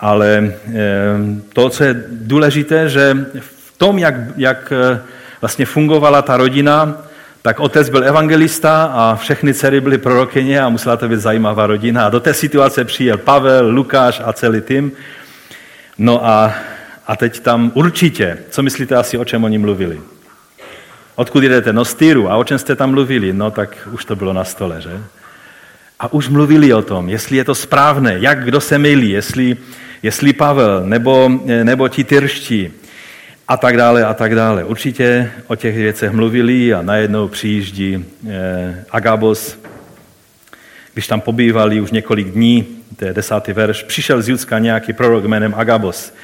[0.00, 0.72] Ale eh,
[1.52, 5.00] to, co je důležité, že v tom, jak, jak eh,
[5.40, 7.02] vlastně fungovala ta rodina,
[7.42, 12.06] tak otec byl evangelista a všechny dcery byly prorokyně a musela to být zajímavá rodina.
[12.06, 14.92] A do té situace přijel Pavel, Lukáš a celý tým.
[15.98, 16.54] No a,
[17.06, 20.00] a teď tam určitě, co myslíte asi, o čem oni mluvili?
[21.14, 21.72] Odkud jdete?
[21.72, 22.30] No z Týru.
[22.30, 23.32] A o čem jste tam mluvili?
[23.32, 25.00] No tak už to bylo na stole, že?
[26.00, 29.56] A už mluvili o tom, jestli je to správné, jak kdo se milí, jestli,
[30.06, 31.30] jestli Pavel nebo,
[31.62, 32.70] nebo ti tyrští
[33.48, 34.64] a tak dále a tak dále.
[34.64, 39.58] Určitě o těch věcech mluvili a najednou přijíždí eh, Agabos,
[40.94, 42.66] když tam pobývali už několik dní,
[42.96, 46.14] to je desátý verš, přišel z Judska nějaký prorok jménem Agabos.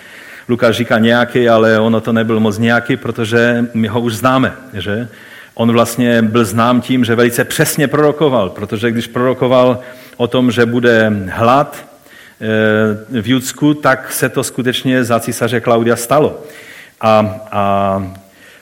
[0.48, 5.08] Lukáš říká nějaký, ale ono to nebyl moc nějaký, protože my ho už známe, že?
[5.54, 9.78] On vlastně byl znám tím, že velice přesně prorokoval, protože když prorokoval
[10.16, 11.91] o tom, že bude hlad
[13.08, 16.42] v Judsku, tak se to skutečně za císaře Klaudia stalo.
[17.00, 18.12] A, a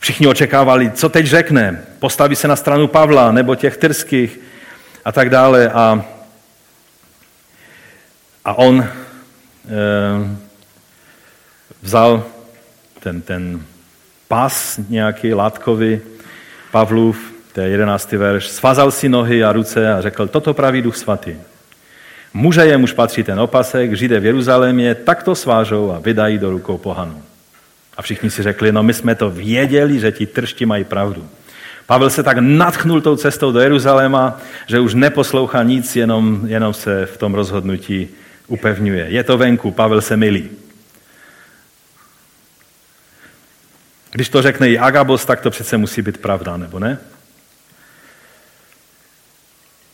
[0.01, 1.83] všichni očekávali, co teď řekne.
[1.99, 4.41] Postaví se na stranu Pavla nebo těch tyrských
[5.05, 5.69] a tak dále.
[5.69, 6.05] A,
[8.45, 8.89] a on e,
[11.83, 12.25] vzal
[13.01, 13.65] ten, ten
[14.29, 16.01] pas nějaký látkový,
[16.71, 20.97] Pavlův, to je jedenáctý verš, svazal si nohy a ruce a řekl, toto praví duch
[20.97, 21.37] svatý.
[22.35, 26.79] Muže jemuž patří ten opasek, židé v Jeruzalémě, tak to svážou a vydají do rukou
[26.79, 27.23] pohanu.
[27.97, 31.29] A všichni si řekli, no my jsme to věděli, že ti tršti mají pravdu.
[31.87, 37.07] Pavel se tak natchnul tou cestou do Jeruzaléma, že už neposlouchá nic, jenom, jenom se
[37.07, 38.09] v tom rozhodnutí
[38.47, 39.07] upevňuje.
[39.09, 40.51] Je to venku, Pavel se milí.
[44.13, 46.99] Když to řekne i Agabos, tak to přece musí být pravda, nebo ne?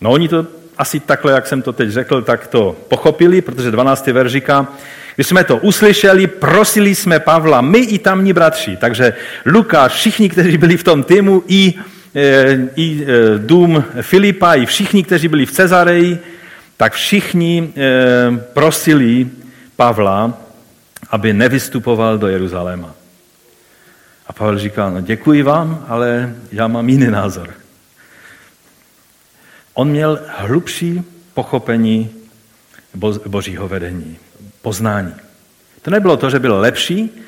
[0.00, 0.46] No oni to
[0.78, 4.06] asi takhle, jak jsem to teď řekl, tak to pochopili, protože 12.
[4.06, 4.68] verš říká,
[5.14, 8.76] když jsme to uslyšeli, prosili jsme Pavla, my i tamní bratři.
[8.76, 9.12] Takže
[9.46, 11.74] Lukáš, všichni, kteří byli v tom týmu, i,
[12.14, 16.18] e, i e, dům Filipa, i všichni, kteří byli v Cezareji,
[16.76, 19.28] tak všichni e, prosili
[19.76, 20.34] Pavla,
[21.10, 22.94] aby nevystupoval do Jeruzaléma.
[24.26, 27.48] A Pavel říká, no děkuji vám, ale já mám jiný názor.
[29.76, 31.02] On měl hlubší
[31.34, 32.10] pochopení
[33.26, 34.16] božího vedení,
[34.62, 35.14] poznání.
[35.82, 37.22] To nebylo to, že byl lepší,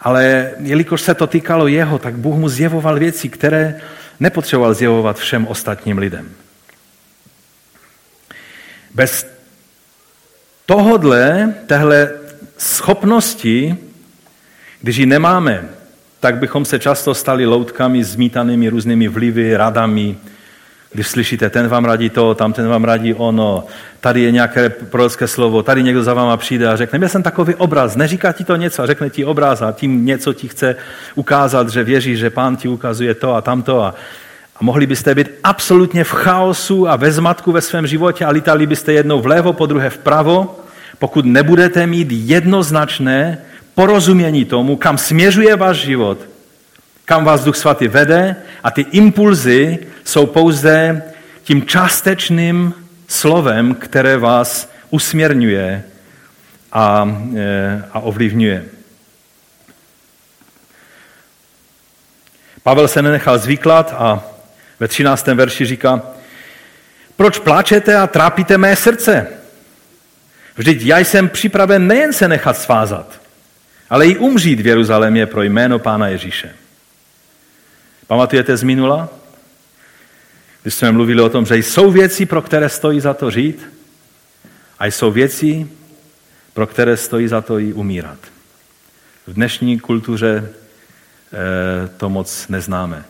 [0.00, 3.80] ale jelikož se to týkalo jeho, tak Bůh mu zjevoval věci, které
[4.20, 6.30] nepotřeboval zjevovat všem ostatním lidem.
[8.94, 9.26] Bez
[10.66, 12.10] tohodle, téhle
[12.58, 13.76] schopnosti,
[14.80, 15.68] když ji nemáme,
[16.20, 20.16] tak bychom se často stali loutkami zmítanými různými vlivy, radami.
[20.92, 23.64] Když slyšíte, ten vám radí to, tam ten vám radí ono,
[24.00, 27.54] tady je nějaké prorocké slovo, tady někdo za váma přijde a řekne, já jsem takový
[27.54, 30.76] obraz, neříká ti to něco a řekne ti obraz a tím něco ti chce
[31.14, 33.94] ukázat, že věří, že pán ti ukazuje to a tamto a,
[34.56, 38.66] a mohli byste být absolutně v chaosu a ve zmatku ve svém životě a lítali
[38.66, 40.60] byste jednou vlevo, po druhé vpravo,
[40.98, 43.38] pokud nebudete mít jednoznačné
[43.74, 46.31] porozumění tomu, kam směřuje váš život,
[47.12, 51.02] kam vás Duch Svatý vede a ty impulzy jsou pouze
[51.42, 52.74] tím částečným
[53.08, 55.84] slovem, které vás usměrňuje
[56.72, 58.64] a, e, a ovlivňuje.
[62.62, 64.24] Pavel se nenechal zvyklat a
[64.80, 65.26] ve 13.
[65.26, 66.02] verši říká,
[67.16, 69.26] proč pláčete a trápíte mé srdce?
[70.56, 73.20] Vždyť já jsem připraven nejen se nechat svázat,
[73.90, 76.61] ale i umřít v Jeruzalémě pro jméno Pána Ježíše.
[78.12, 79.08] Pamatujete z minula?
[80.62, 83.68] Když jsme mluvili o tom, že jsou věci, pro které stojí za to žít
[84.78, 85.70] a jsou věci,
[86.52, 88.18] pro které stojí za to i umírat.
[89.26, 90.52] V dnešní kultuře
[91.32, 93.04] eh, to moc neznáme.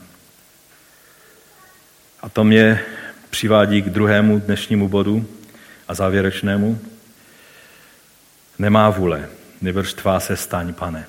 [2.21, 2.81] A to mě
[3.31, 5.27] přivádí k druhému dnešnímu bodu
[5.89, 6.79] a závěrečnému.
[8.59, 9.29] Nemá vůle
[9.61, 11.07] nebrž tvá se staň, pane.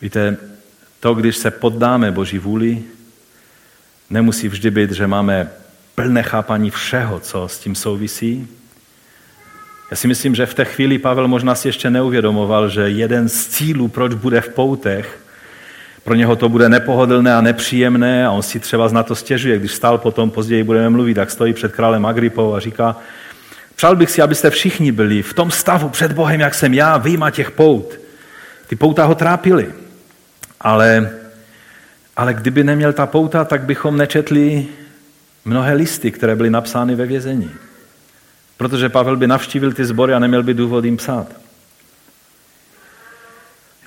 [0.00, 0.53] Víte,
[1.04, 2.82] to, když se poddáme Boží vůli,
[4.10, 5.50] nemusí vždy být, že máme
[5.94, 8.48] plné chápaní všeho, co s tím souvisí.
[9.90, 13.46] Já si myslím, že v té chvíli Pavel možná si ještě neuvědomoval, že jeden z
[13.46, 15.20] cílů, proč bude v poutech,
[16.04, 19.58] pro něho to bude nepohodlné a nepříjemné a on si třeba na to stěžuje.
[19.58, 22.96] Když stál potom, později budeme mluvit, tak stojí před králem Agripou a říká,
[23.76, 27.30] Přál bych si, abyste všichni byli v tom stavu před Bohem, jak jsem já, vyjma
[27.30, 28.00] těch pout.
[28.66, 29.83] Ty pouta ho trápily.
[30.60, 31.10] Ale,
[32.16, 34.66] ale kdyby neměl ta pouta, tak bychom nečetli
[35.44, 37.50] mnohé listy, které byly napsány ve vězení.
[38.56, 41.26] Protože Pavel by navštívil ty sbory a neměl by důvod jim psát.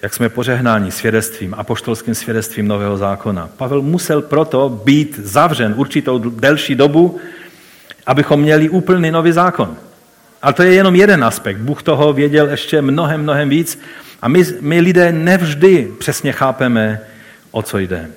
[0.02, 3.50] Jak jsme pořehnáni svědectvím, apoštolským svědectvím Nového zákona.
[3.58, 7.20] Pavel musel proto být zavřen určitou delší dobu,
[8.06, 9.78] abychom měli úplný nový zákon.
[10.42, 11.58] Ale to je jenom jeden aspekt.
[11.58, 13.80] Bůh toho věděl ještě mnohem, mnohem víc.
[14.22, 17.02] A my, my lidé nevždy přesně chápeme,
[17.52, 18.12] o co jde.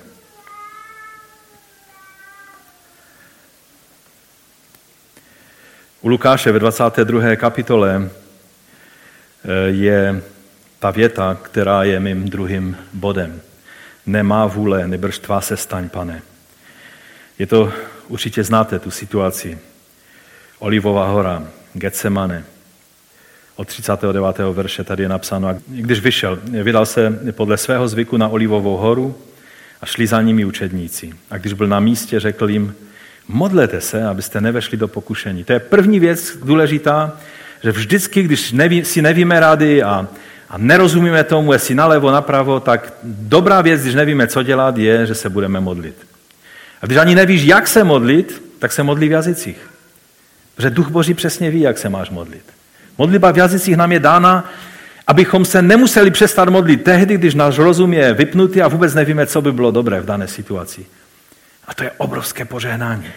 [6.01, 7.35] U Lukáše ve 22.
[7.35, 10.21] kapitole eh, je
[10.79, 13.41] ta věta, která je mým druhým bodem.
[14.05, 16.21] Nemá vůle, nebrž tvá se staň, pane.
[17.39, 17.73] Je to,
[18.07, 19.59] určitě znáte tu situaci.
[20.59, 22.43] Olivová hora, Getsemane.
[23.61, 24.39] Od 39.
[24.53, 29.15] verše tady je napsáno, a když vyšel, vydal se podle svého zvyku na Olivovou horu
[29.81, 31.13] a šli za nimi učedníci.
[31.31, 32.75] A když byl na místě, řekl jim,
[33.27, 35.43] modlete se, abyste nevešli do pokušení.
[35.43, 37.17] To je první věc důležitá,
[37.63, 40.07] že vždycky, když neví, si nevíme rady a,
[40.49, 45.15] a nerozumíme tomu, jestli nalevo, napravo, tak dobrá věc, když nevíme, co dělat, je, že
[45.15, 45.95] se budeme modlit.
[46.81, 49.69] A když ani nevíš, jak se modlit, tak se modlí v jazycích.
[50.55, 52.60] Protože Duch Boží přesně ví, jak se máš modlit.
[53.01, 54.51] Modlitba v jazycích nám je dána,
[55.07, 59.41] abychom se nemuseli přestat modlit tehdy, když náš rozum je vypnutý a vůbec nevíme, co
[59.41, 60.85] by bylo dobré v dané situaci.
[61.67, 63.07] A to je obrovské požehnání.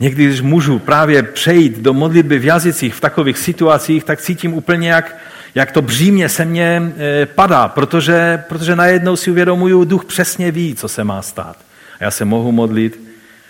[0.00, 4.88] Někdy, když můžu právě přejít do modlitby v jazycích v takových situacích, tak cítím úplně,
[4.88, 5.16] jak,
[5.54, 10.74] jak to břímě se mně e, padá, protože, protože najednou si uvědomuju, duch přesně ví,
[10.74, 11.56] co se má stát.
[12.00, 13.00] A já se mohu modlit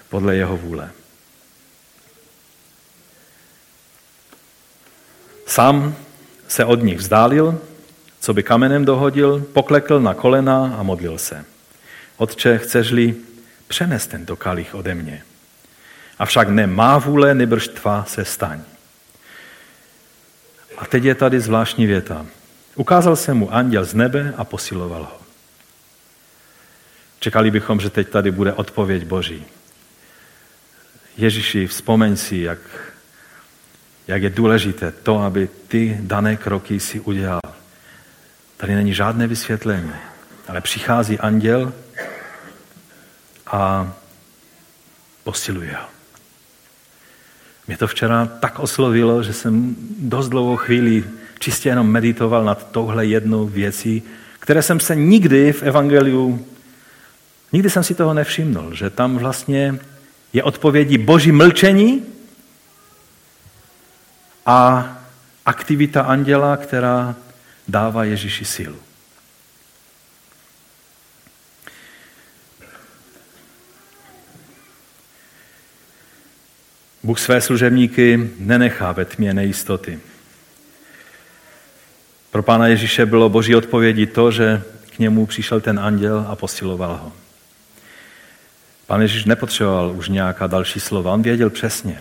[0.09, 0.91] podle jeho vůle.
[5.47, 5.97] Sám
[6.49, 7.61] se od nich vzdálil,
[8.21, 11.45] co by kamenem dohodil, poklekl na kolena a modlil se.
[12.17, 13.15] Otče, chceš-li,
[13.69, 15.23] přenes tento kalich ode mě.
[16.19, 18.61] Avšak ne má vůle, nebrž tvá se staň.
[20.79, 22.27] A teď je tady zvláštní věta.
[22.77, 25.21] Ukázal se mu anděl z nebe a posiloval ho.
[27.21, 29.47] Čekali bychom, že teď tady bude odpověď Boží.
[31.17, 32.59] Ježíši, vzpomeň si, jak,
[34.09, 37.41] jak je důležité to, aby ty dané kroky si udělal.
[38.57, 39.93] Tady není žádné vysvětlení,
[40.49, 41.73] ale přichází anděl
[43.47, 43.93] a
[45.25, 45.87] posiluje ho.
[47.67, 51.05] Mě to včera tak oslovilo, že jsem dost dlouhou chvíli
[51.39, 54.03] čistě jenom meditoval nad touhle jednou věcí,
[54.39, 56.47] které jsem se nikdy v Evangeliu,
[57.53, 59.79] nikdy jsem si toho nevšimnul, že tam vlastně
[60.33, 62.03] je odpovědí boží mlčení
[64.47, 64.89] a
[65.47, 67.15] aktivita anděla, která
[67.69, 68.79] dává Ježíši sílu.
[77.03, 80.01] Bůh své služebníky nenechá ve tmě nejistoty.
[82.31, 84.63] Pro pána Ježíše bylo boží odpovědi to, že
[84.97, 87.13] k němu přišel ten anděl a posiloval ho.
[88.87, 91.13] Pán Ježíš nepotřeboval už nějaká další slova.
[91.13, 92.01] On věděl přesně,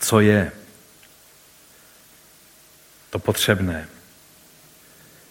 [0.00, 0.52] co je
[3.10, 3.88] to potřebné.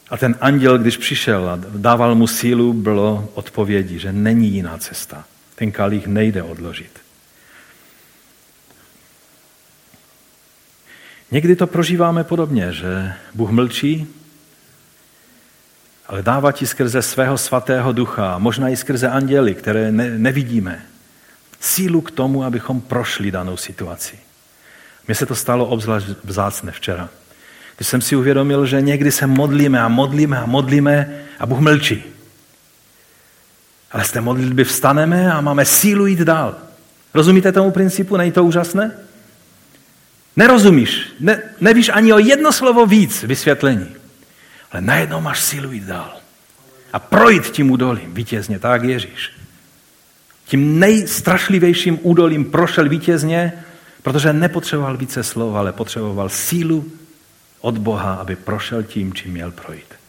[0.09, 5.25] A ten anděl, když přišel a dával mu sílu, bylo odpovědi, že není jiná cesta.
[5.55, 6.99] Ten kalich nejde odložit.
[11.31, 14.07] Někdy to prožíváme podobně, že Bůh mlčí,
[16.07, 20.85] ale dává ti skrze svého svatého ducha, možná i skrze anděly, které ne, nevidíme,
[21.59, 24.19] sílu k tomu, abychom prošli danou situaci.
[25.09, 27.09] Mně se to stalo obzvlášť vzácne včera.
[27.77, 32.03] Když jsem si uvědomil, že někdy se modlíme a modlíme a modlíme a Bůh mlčí.
[33.91, 36.55] Ale z té modlitby vstaneme a máme sílu jít dál.
[37.13, 38.17] Rozumíte tomu principu?
[38.17, 38.91] Není to úžasné?
[40.35, 43.87] Nerozumíš, ne, nevíš ani o jedno slovo víc vysvětlení,
[44.71, 46.13] ale najednou máš sílu jít dál.
[46.93, 49.31] A projít tím údolím vítězně, tak Ježíš.
[50.45, 53.63] Tím nejstrašlivějším údolím prošel vítězně,
[54.03, 56.91] protože nepotřeboval více slov, ale potřeboval sílu
[57.61, 59.99] od Boha, aby prošel tím, čím měl projít.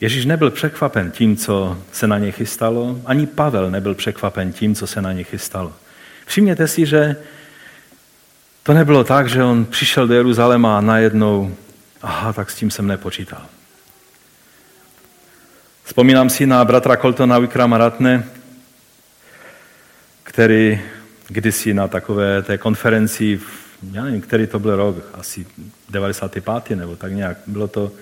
[0.00, 4.86] Ježíš nebyl překvapen tím, co se na ně chystalo, ani Pavel nebyl překvapen tím, co
[4.86, 5.72] se na ně chystalo.
[6.26, 7.16] Všimněte si, že
[8.62, 11.56] to nebylo tak, že on přišel do Jeruzaléma a najednou,
[12.02, 13.46] aha, tak s tím jsem nepočítal.
[15.90, 18.24] Vzpomínám si na bratra Coltona Wikrama Ratne,
[20.22, 20.80] který
[21.28, 23.44] kdysi na takové té konferenci, v,
[23.92, 25.46] já nevím, který to byl rok, asi
[25.90, 26.76] 95.
[26.76, 27.92] nebo tak nějak, bylo to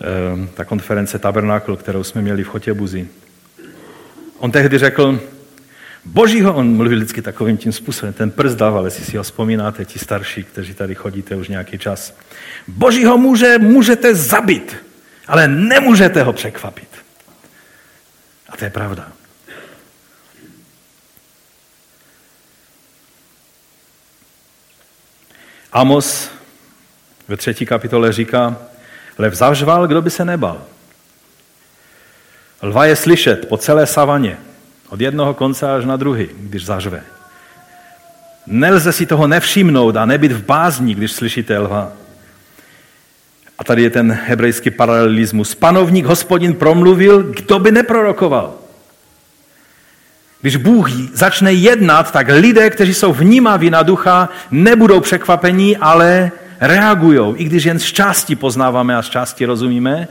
[0.00, 3.08] Ehm, ta konference Tabernákl, kterou jsme měli v Chotěbuzi.
[4.38, 5.20] On tehdy řekl,
[6.04, 9.98] božího, on mluvil vždycky takovým tím způsobem, ten prst dával, jestli si ho vzpomínáte, ti
[9.98, 12.16] starší, kteří tady chodíte už nějaký čas.
[12.68, 14.76] Božího muže můžete zabít,
[15.30, 16.88] ale nemůžete ho překvapit.
[18.48, 19.12] A to je pravda.
[25.72, 26.30] Amos
[27.28, 28.56] ve třetí kapitole říká,
[29.18, 30.62] Lev zavřval, kdo by se nebal.
[32.62, 34.38] Lva je slyšet po celé savaně,
[34.88, 37.02] od jednoho konce až na druhý, když zařve.
[38.46, 41.92] Nelze si toho nevšimnout a nebyt v bázní, když slyšíte lva.
[43.60, 45.54] A tady je ten hebrejský paralelismus.
[45.54, 48.54] Panovník hospodin promluvil, kdo by neprorokoval.
[50.40, 57.36] Když Bůh začne jednat, tak lidé, kteří jsou vnímaví na ducha, nebudou překvapení, ale reagují.
[57.36, 60.08] I když jen z části poznáváme a z části rozumíme,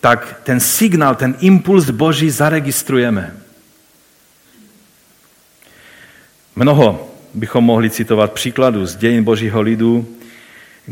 [0.00, 3.34] tak ten signál, ten impuls Boží zaregistrujeme.
[6.56, 10.16] Mnoho bychom mohli citovat příkladů z dějin Božího lidu,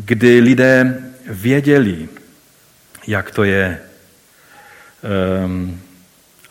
[0.04, 2.08] kdy lidé věděli,
[3.06, 3.80] jak to je
[5.44, 5.80] um,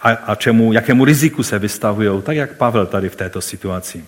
[0.01, 4.05] a, a čemu, jakému riziku se vystavují, tak jak Pavel tady v této situaci.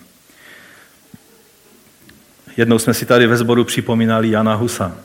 [2.56, 4.96] Jednou jsme si tady ve sboru připomínali Jana Husa,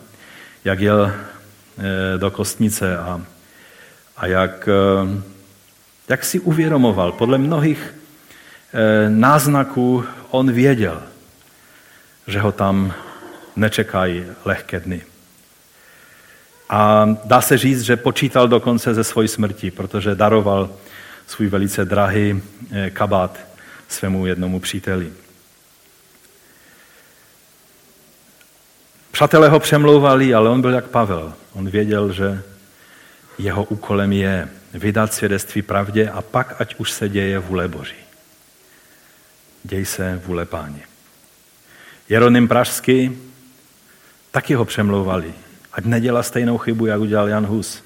[0.65, 3.21] jak jel e, do kostnice a,
[4.17, 5.21] a jak, e,
[6.09, 7.11] jak si uvědomoval.
[7.11, 7.95] Podle mnohých
[8.73, 11.03] e, náznaků on věděl,
[12.27, 12.93] že ho tam
[13.55, 15.01] nečekají lehké dny.
[16.69, 20.69] A dá se říct, že počítal dokonce ze svojí smrti, protože daroval
[21.27, 22.41] svůj velice drahý
[22.71, 23.39] eh, kabát
[23.87, 25.11] svému jednomu příteli.
[29.11, 31.33] Přátelé ho přemlouvali, ale on byl jak Pavel.
[31.53, 32.43] On věděl, že
[33.37, 37.95] jeho úkolem je vydat svědectví pravdě a pak, ať už se děje vůle Boží.
[39.63, 40.81] Děj se vůle páně.
[42.09, 43.17] Jeronym Pražský
[44.35, 45.33] taky ho přemlouvali.
[45.73, 47.83] Ať nedělá stejnou chybu, jak udělal Jan Hus.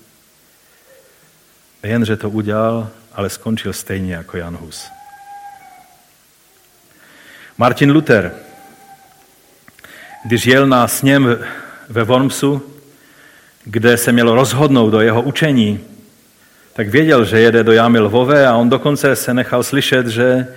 [1.84, 4.90] Jen, že to udělal, ale skončil stejně jako Jan Hus.
[7.58, 8.34] Martin Luther,
[10.26, 11.38] když jel na sněm
[11.90, 12.74] ve Wormsu,
[13.64, 15.80] kde se mělo rozhodnout do jeho učení,
[16.74, 20.48] tak věděl, že jede do jámy lvové a on dokonce se nechal slyšet, že,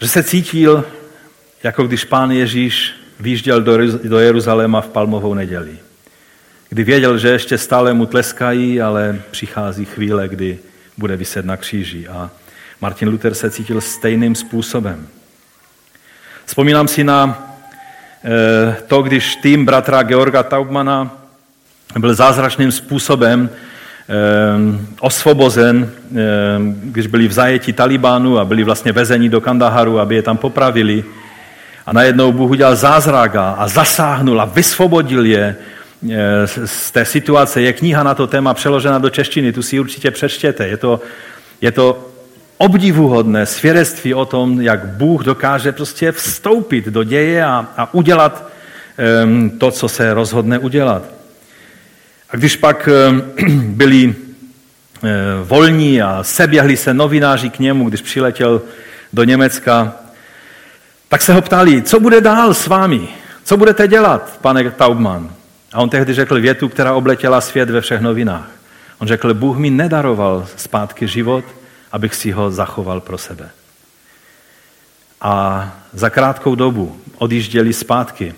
[0.00, 0.84] že se cítil,
[1.62, 3.60] jako když pán Ježíš výjížděl
[4.04, 5.78] do Jeruzaléma v palmovou neděli.
[6.68, 10.58] Kdy věděl, že ještě stále mu tleskají, ale přichází chvíle, kdy
[10.98, 12.08] bude vyset na kříži.
[12.08, 12.30] A
[12.80, 15.06] Martin Luther se cítil stejným způsobem.
[16.46, 17.48] Vzpomínám si na
[18.24, 21.10] eh, to, když tým bratra Georga Taubmana
[21.98, 24.14] byl zázračným způsobem eh,
[25.00, 26.16] osvobozen, eh,
[26.82, 31.04] když byli v zajetí Talibánu a byli vlastně vezeni do Kandaharu, aby je tam popravili.
[31.86, 35.56] A najednou Bůh udělal zázrak a zasáhnul a vysvobodil je
[36.10, 37.62] Eh, z té situace.
[37.62, 40.68] Je kniha na to téma přeložena do češtiny, tu si určitě přečtěte.
[40.68, 41.00] Je to,
[41.60, 42.08] je to
[42.58, 48.50] obdivuhodné svědectví o tom, jak Bůh dokáže prostě vstoupit do děje a, a udělat
[49.24, 51.02] um, to, co se rozhodne udělat.
[52.30, 53.22] A když pak um,
[53.76, 54.14] byli um,
[55.44, 58.62] volní a seběhli se novináři k němu, když přiletěl
[59.12, 59.94] do Německa,
[61.12, 63.08] tak se ho ptali, co bude dál s vámi?
[63.44, 65.30] Co budete dělat, pane Taubman?
[65.72, 68.50] A on tehdy řekl větu, která obletěla svět ve všech novinách.
[68.98, 71.44] On řekl, Bůh mi nedaroval zpátky život,
[71.92, 73.50] abych si ho zachoval pro sebe.
[75.20, 78.34] A za krátkou dobu odjížděli zpátky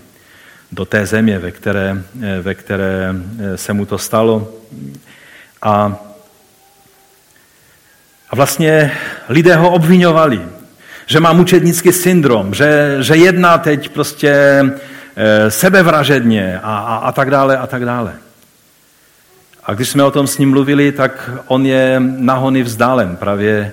[0.72, 2.02] do té země, ve které,
[2.42, 3.14] ve které
[3.56, 4.54] se mu to stalo.
[5.62, 5.96] A,
[8.30, 8.92] a vlastně
[9.28, 10.40] lidé ho obvinovali,
[11.07, 14.62] že má mučednický syndrom, že, že jedná teď prostě
[15.16, 18.14] Eh, sebevražedně a, a, a tak dále a tak dále.
[19.64, 23.72] A když jsme o tom s ním mluvili, tak on je nahony vzdálen právě,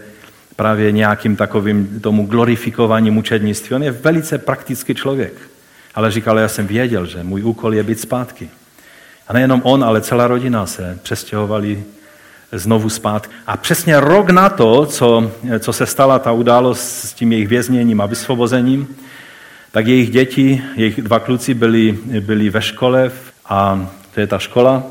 [0.55, 3.75] právě nějakým takovým tomu glorifikování mučednictví.
[3.75, 5.34] On je velice praktický člověk.
[5.95, 8.49] Ale říkal, já jsem věděl, že můj úkol je být zpátky.
[9.27, 11.84] A nejenom on, ale celá rodina se přestěhovali
[12.51, 13.33] znovu zpátky.
[13.47, 18.01] A přesně rok na to, co, co se stala ta událost s tím jejich vězněním
[18.01, 18.87] a vysvobozením,
[19.71, 23.11] tak jejich děti, jejich dva kluci byli, byli ve škole
[23.45, 24.83] a to je ta škola.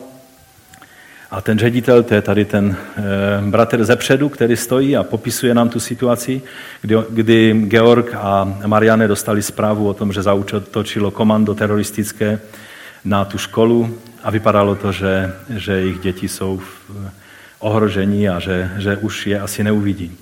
[1.31, 5.55] A ten ředitel, to je tady ten e, bratr ze předu, který stojí a popisuje
[5.55, 6.43] nám tu situaci,
[6.83, 12.41] kdy, kdy Georg a Marianne dostali zprávu o tom, že zautočilo komando teroristické
[13.05, 17.11] na tu školu a vypadalo to, že, že jejich děti jsou v
[17.61, 20.17] ohrožení a že, že už je asi neuvidí.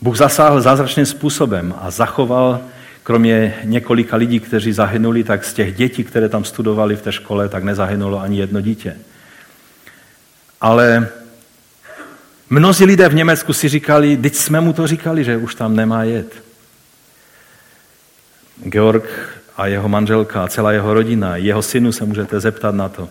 [0.00, 2.60] Bůh zasáhl zázračným způsobem a zachoval
[3.02, 7.48] kromě několika lidí, kteří zahynuli, tak z těch dětí, které tam studovali v té škole,
[7.48, 8.96] tak nezahynulo ani jedno dítě.
[10.60, 11.08] Ale
[12.50, 16.04] mnozí lidé v Německu si říkali, teď jsme mu to říkali, že už tam nemá
[16.04, 16.44] jet.
[18.64, 19.04] Georg
[19.56, 23.08] a jeho manželka a celá jeho rodina, jeho synu se můžete zeptat na to.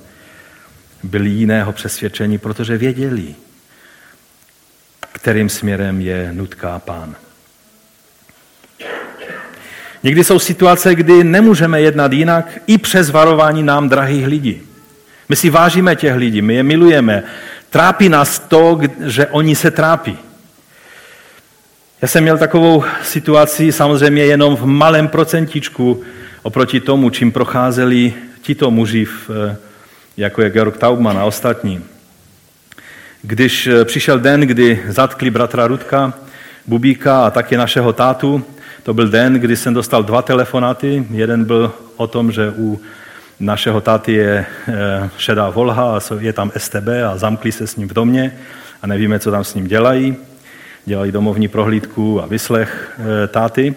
[1.03, 3.35] byli jiného přesvědčení, protože věděli,
[5.13, 7.15] kterým směrem je nutká pán.
[10.03, 14.61] Někdy jsou situace, kdy nemůžeme jednat jinak i přes varování nám drahých lidí.
[15.29, 17.23] My si vážíme těch lidí, my je milujeme.
[17.69, 20.17] Trápí nás to, že oni se trápí.
[22.01, 26.03] Já jsem měl takovou situaci samozřejmě jenom v malém procentičku
[26.41, 29.07] oproti tomu, čím procházeli tito muži,
[30.17, 31.83] jako je Georg Taubman a ostatní.
[33.25, 36.13] Když eh, přišel den, kdy zatkli bratra Rudka,
[36.67, 38.43] Bubíka a taky našeho tátu,
[38.83, 41.07] to byl den, kdy jsem dostal dva telefonáty.
[41.11, 42.81] Jeden byl o tom, že u
[43.39, 47.87] našeho táty je eh, šedá volha a je tam STB a zamkli se s ním
[47.87, 48.37] v domě
[48.81, 50.15] a nevíme, co tam s ním dělají.
[50.85, 53.75] Dělají domovní prohlídku a vyslech eh, táty.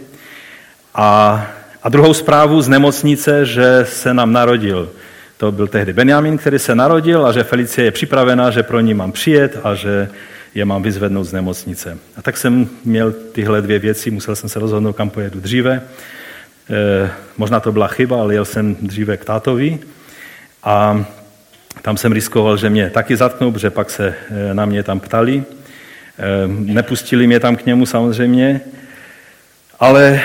[0.94, 1.46] A,
[1.82, 4.90] a druhou zprávu z nemocnice, že se nám narodil.
[5.36, 8.94] To byl tehdy Benjamin, který se narodil a že Felicie je připravená, že pro ní
[8.94, 10.08] mám přijet a že
[10.54, 11.98] je mám vyzvednout z nemocnice.
[12.16, 15.82] A tak jsem měl tyhle dvě věci, musel jsem se rozhodnout, kam pojedu dříve.
[16.70, 19.78] E, možná to byla chyba, ale jel jsem dříve k tátovi
[20.64, 21.04] a
[21.82, 25.44] tam jsem riskoval, že mě taky zatknou, protože pak se e, na mě tam ptali.
[25.44, 28.60] E, nepustili mě tam k němu samozřejmě,
[29.80, 30.20] ale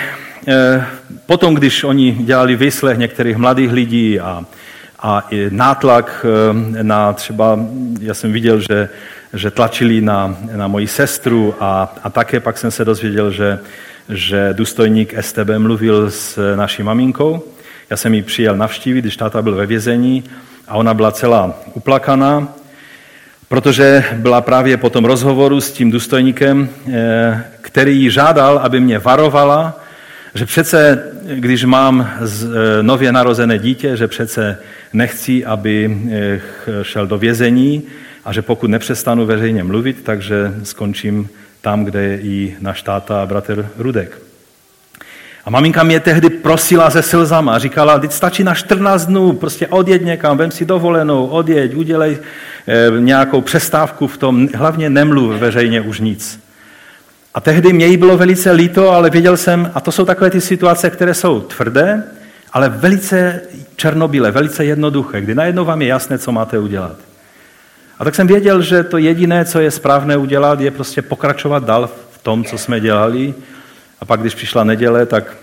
[0.48, 0.86] e,
[1.26, 4.46] potom, když oni dělali vyslech některých mladých lidí a,
[5.02, 7.60] a nátlak e, na třeba,
[8.00, 8.90] já jsem viděl, že
[9.34, 13.60] že tlačili na, na moji sestru a, a také pak jsem se dozvěděl, že,
[14.10, 17.44] že důstojník STB mluvil s naší maminkou.
[17.90, 20.24] Já jsem ji přijel navštívit, když táta byl ve vězení
[20.68, 22.48] a ona byla celá uplakaná,
[23.48, 29.00] protože byla právě po tom rozhovoru s tím důstojníkem, eh, který ji žádal, aby mě
[29.00, 29.80] varovala,
[30.36, 31.04] že přece,
[31.36, 34.58] když mám eh, nově narozené dítě, že přece
[34.94, 36.42] nechci, aby eh,
[36.82, 37.84] šel do vězení,
[38.26, 41.30] a že pokud nepřestanu veřejně mluvit, takže skončím
[41.62, 44.22] tam, kde je i náš táta a bratr Rudek.
[45.46, 50.06] A maminka mě tehdy prosila se slzama říkala, teď stačí na 14 dnů, prostě odjeď
[50.06, 52.18] někam, vem si dovolenou, odjeď, udělej
[52.68, 56.40] e, nějakou přestávku v tom, hlavně nemluv veřejně už nic.
[57.34, 60.42] A tehdy mě jí bylo velice líto, ale věděl jsem, a to jsou takové ty
[60.42, 62.04] situace, které jsou tvrdé,
[62.54, 63.42] ale velice
[63.82, 66.96] černobílé, velice jednoduché, kdy najednou vám je jasné, co máte udělat.
[68.00, 71.90] A tak jsem věděl, že to jediné, co je správné udělat, je prostě pokračovat dál
[72.12, 73.34] v tom, co jsme dělali.
[74.02, 75.34] A pak, když přišla neděle, tak,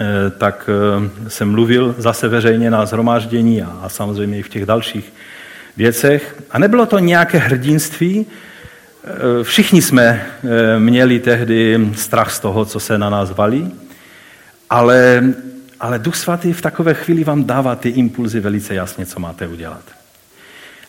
[0.00, 4.66] eh, tak eh, jsem mluvil zase veřejně na zhromáždění a, a samozřejmě i v těch
[4.66, 5.12] dalších
[5.76, 6.40] věcech.
[6.50, 8.24] A nebylo to nějaké hrdinství.
[8.24, 10.26] Eh, všichni jsme
[10.78, 13.68] měli tehdy strach z toho, co se na nás valí,
[14.70, 15.22] ale,
[15.80, 19.82] ale Duch Svatý v takové chvíli vám dává ty impulzy velice jasně, co máte udělat.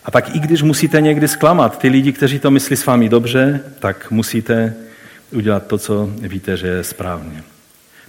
[0.04, 3.60] A tak i když musíte někdy zklamat ty lidi, kteří to myslí s vámi dobře,
[3.78, 4.74] tak musíte
[5.32, 7.42] udělat to, co víte, že je správně.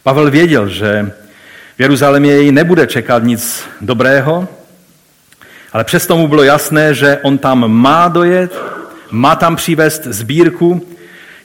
[0.03, 1.11] Pavel věděl, že
[1.77, 4.47] v Jeruzalémě jej nebude čekat nic dobrého,
[5.73, 8.61] ale přesto mu bylo jasné, že on tam má dojet,
[9.11, 10.87] má tam přivést sbírku,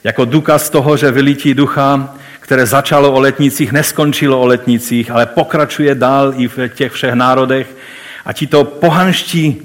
[0.03, 2.15] jako důkaz toho, že vylítí ducha,
[2.49, 7.77] které začalo o letnicích, neskončilo o letnicích, ale pokračuje dál i v těch všech národech.
[8.25, 9.61] A ti to pohanští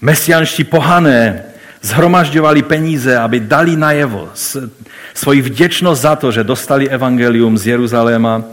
[0.00, 1.42] Mesianští pohané
[1.80, 4.28] zhromažďovali peníze, aby dali najevo
[5.14, 8.44] svoji vděčnost za to, že dostali evangelium z Jeruzaléma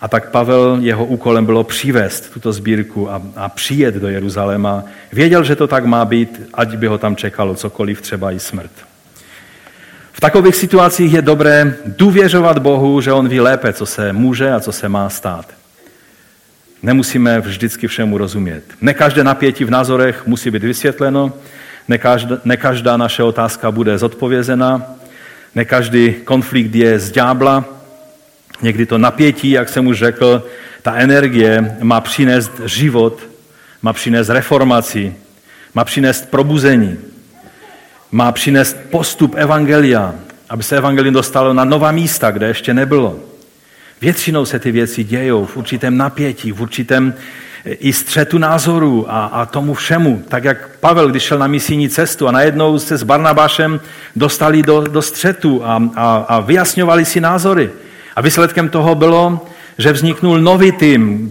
[0.00, 4.84] a tak Pavel, jeho úkolem bylo přivést tuto sbírku a, a přijet do Jeruzaléma.
[5.12, 8.91] Věděl, že to tak má být, ať by ho tam čekalo cokoliv, třeba i smrt.
[10.22, 14.72] Takových situacích je dobré důvěřovat Bohu, že On ví lépe, co se může a co
[14.72, 15.46] se má stát.
[16.82, 18.64] Nemusíme vždycky všemu rozumět.
[18.80, 21.32] Ne každé napětí v názorech musí být vysvětleno,
[21.88, 24.82] ne každá, ne každá naše otázka bude zodpovězena,
[25.54, 27.64] ne každý konflikt je z ďábla.
[28.62, 30.46] Někdy to napětí, jak jsem už řekl,
[30.82, 33.22] ta energie má přinést život,
[33.82, 35.14] má přinést reformaci,
[35.74, 36.98] má přinést probuzení,
[38.12, 40.14] má přinést postup evangelia,
[40.48, 43.16] aby se evangelium dostalo na nová místa, kde ještě nebylo.
[44.00, 47.14] Většinou se ty věci dějou v určitém napětí, v určitém
[47.64, 50.22] eh, i střetu názorů a, a tomu všemu.
[50.28, 53.80] Tak jak Pavel, když šel na misijní cestu a najednou se s Barnabášem
[54.16, 57.70] dostali do, do střetu a, a, a vyjasňovali si názory.
[58.16, 59.46] A výsledkem toho bylo,
[59.78, 61.30] že vzniknul nový tým.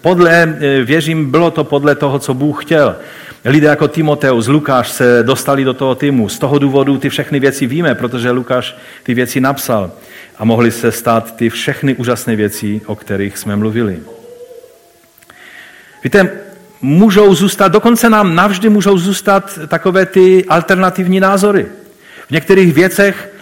[0.00, 2.96] Podle, eh, věřím, bylo to podle toho, co Bůh chtěl.
[3.46, 6.28] Lidé jako Timoteus, Lukáš se dostali do toho týmu.
[6.28, 9.90] Z toho důvodu ty všechny věci víme, protože Lukáš ty věci napsal
[10.38, 14.00] a mohly se stát ty všechny úžasné věci, o kterých jsme mluvili.
[16.04, 16.30] Víte,
[16.80, 21.66] můžou zůstat, dokonce nám navždy můžou zůstat takové ty alternativní názory.
[22.26, 23.32] V některých věcech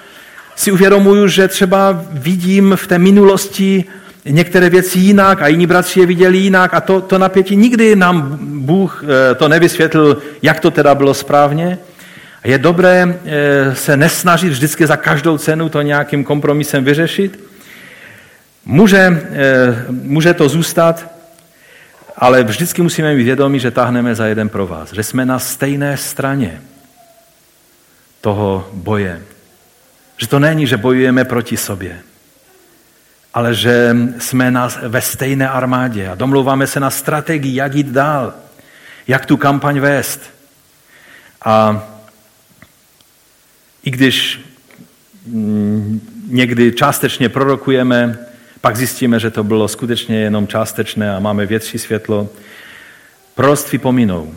[0.56, 3.84] si uvědomuju, že třeba vidím v té minulosti
[4.24, 8.38] některé věci jinak a jiní bratři je viděli jinak a to, to napětí nikdy nám
[8.42, 11.78] Bůh eh, to nevysvětlil, jak to teda bylo správně.
[12.44, 17.44] Je dobré eh, se nesnažit vždycky za každou cenu to nějakým kompromisem vyřešit.
[18.64, 21.12] Může, eh, může to zůstat,
[22.16, 25.96] ale vždycky musíme mít vědomí, že táhneme za jeden pro vás, že jsme na stejné
[25.96, 26.60] straně
[28.20, 29.22] toho boje.
[30.16, 31.98] Že to není, že bojujeme proti sobě,
[33.34, 38.34] ale že jsme na, ve stejné armádě a domlouváme se na strategii, jak jít dál,
[39.06, 40.20] jak tu kampaň vést.
[41.44, 41.84] A
[43.84, 44.40] i když
[45.26, 48.18] mm, někdy částečně prorokujeme,
[48.60, 52.28] pak zjistíme, že to bylo skutečně jenom částečné a máme větší světlo.
[53.34, 54.34] Proroctví pominou.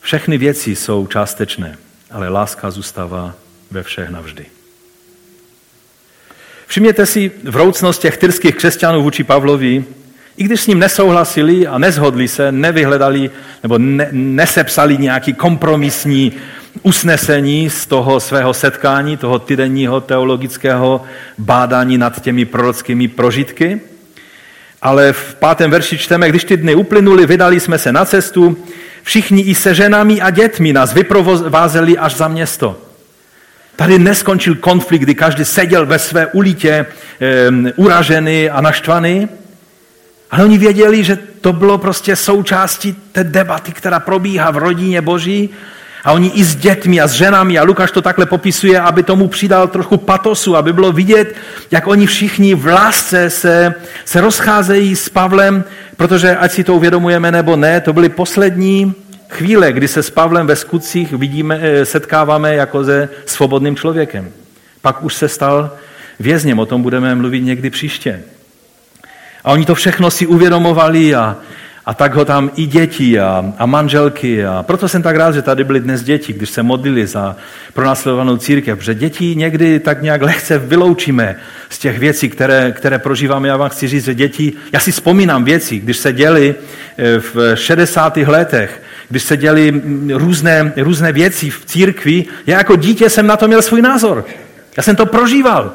[0.00, 1.78] Všechny věci jsou částečné,
[2.10, 3.34] ale láska zůstává
[3.70, 4.46] ve všech navždy.
[6.72, 9.84] Všimněte si vroucnost těch tyrských křesťanů vůči Pavlovi,
[10.36, 13.30] i když s ním nesouhlasili a nezhodli se, nevyhledali
[13.62, 16.32] nebo ne, nesepsali nějaký kompromisní
[16.82, 21.04] usnesení z toho svého setkání, toho týdenního teologického
[21.38, 23.80] bádání nad těmi prorockými prožitky.
[24.82, 28.56] Ale v pátém verši čteme, když ty dny uplynuly, vydali jsme se na cestu,
[29.02, 32.91] všichni i se ženami a dětmi nás vyprovázeli až za město.
[33.76, 36.86] Tady neskončil konflikt, kdy každý seděl ve své ulitě
[37.20, 39.28] e, uražený a naštvaný,
[40.30, 45.50] ale oni věděli, že to bylo prostě součástí té debaty, která probíhá v rodině Boží.
[46.04, 49.28] A oni i s dětmi a s ženami, a Lukáš to takhle popisuje, aby tomu
[49.28, 51.34] přidal trochu patosu, aby bylo vidět,
[51.70, 55.64] jak oni všichni v lásce se, se rozcházejí s Pavlem,
[55.96, 58.94] protože ať si to uvědomujeme nebo ne, to byly poslední
[59.32, 64.28] chvíle, kdy se s Pavlem ve skutcích vidíme, eh, setkáváme jako se svobodným člověkem.
[64.82, 65.70] Pak už se stal
[66.20, 68.22] vězněm, o tom budeme mluvit někdy příště.
[69.44, 71.36] A oni to všechno si uvědomovali a,
[71.86, 74.44] a tak ho tam i děti a, a manželky.
[74.44, 77.36] A proto jsem tak rád, že tady byly dnes děti, když se modlili za
[77.72, 81.36] pronásledovanou církev, protože děti někdy tak nějak lehce vyloučíme
[81.70, 83.48] z těch věcí, které, které prožíváme.
[83.48, 86.54] Já vám chci říct, že děti, já si vzpomínám věci, když se děli
[86.98, 88.16] eh, v 60.
[88.16, 88.81] letech,
[89.12, 89.82] když se děli
[90.12, 94.24] různé, různé věci v církvi, já jako dítě jsem na to měl svůj názor.
[94.76, 95.74] Já jsem to prožíval.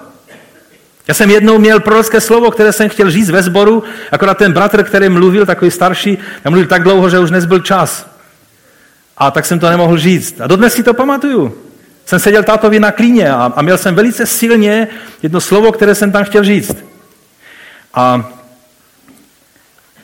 [1.08, 4.84] Já jsem jednou měl prorocké slovo, které jsem chtěl říct ve sboru, akorát ten bratr,
[4.84, 8.10] který mluvil, takový starší, já mluvil tak dlouho, že už nezbyl čas.
[9.18, 10.42] A tak jsem to nemohl říct.
[10.42, 11.58] A dodnes si to pamatuju.
[12.06, 14.88] Jsem seděl tátovi na klíně a, a měl jsem velice silně
[15.24, 16.76] jedno slovo, které jsem tam chtěl říct.
[17.94, 18.32] A,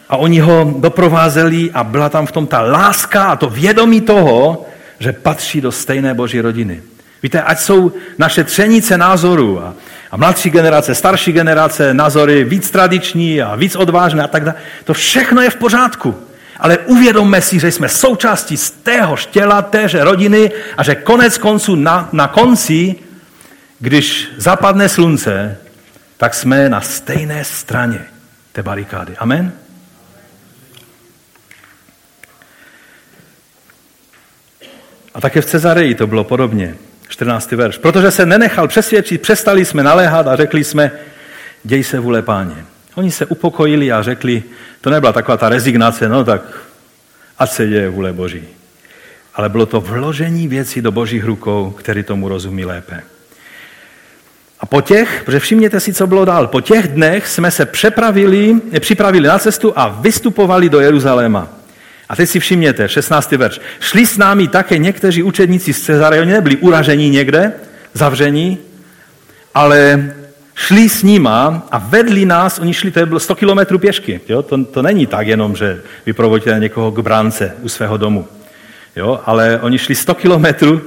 [0.10, 4.66] a oni ho doprovázeli a byla tam v tom ta láska a to vědomí toho,
[5.00, 6.82] že patří do stejné boží rodiny.
[7.24, 9.74] Víte, ať jsou naše třenice názorů a,
[10.12, 14.58] a mladší generace, starší generace, názory víc tradiční a víc odvážné a tak dále.
[14.84, 16.16] To všechno je v pořádku.
[16.60, 21.76] Ale uvědomme si, že jsme součástí z téhož těla, téže rodiny a že konec konců
[21.76, 22.96] na, na konci,
[23.80, 25.58] když zapadne slunce,
[26.18, 28.00] tak jsme na stejné straně
[28.52, 29.16] té barikády.
[29.18, 29.52] Amen?
[35.14, 36.76] A také v Cezareji to bylo podobně.
[37.08, 37.52] 14.
[37.52, 37.78] verš.
[37.78, 40.92] Protože se nenechal přesvědčit, přestali jsme naléhat a řekli jsme,
[41.64, 42.66] děj se vůle páně.
[42.96, 44.44] Oni se upokojili a řekli,
[44.82, 46.42] to nebyla taková ta rezignace, no tak
[47.40, 48.44] ať se děje vůle Boží.
[49.36, 53.04] Ale bylo to vložení věcí do božích rukou, který tomu rozumí lépe.
[54.60, 58.56] A po těch, protože všimněte si, co bylo dál, po těch dnech jsme se přepravili,
[58.80, 61.48] připravili na cestu a vystupovali do Jeruzaléma.
[62.14, 63.32] A teď si všimněte, 16.
[63.32, 63.60] verš.
[63.80, 67.52] Šli s námi také někteří učedníci z Cezary, oni nebyli uražení někde,
[67.94, 68.58] zavření,
[69.54, 70.10] ale
[70.56, 74.22] šli s nima a vedli nás, oni šli, to bylo 100 kilometrů pěšky.
[74.30, 74.42] Jo?
[74.42, 78.28] To, to není tak jenom, že vyprovodíte někoho k bránce u svého domu.
[78.96, 79.22] Jo?
[79.26, 80.82] Ale oni šli 100 kilometrů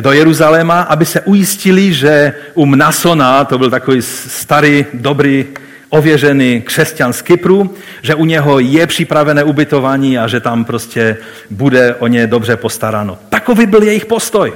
[0.00, 5.46] do Jeruzaléma, aby se ujistili, že u Mnasona, to byl takový starý, dobrý
[5.88, 11.16] ověřený křesťan z Kypru, že u něho je připravené ubytování a že tam prostě
[11.50, 13.18] bude o ně dobře postaráno.
[13.28, 14.52] Takový byl jejich postoj.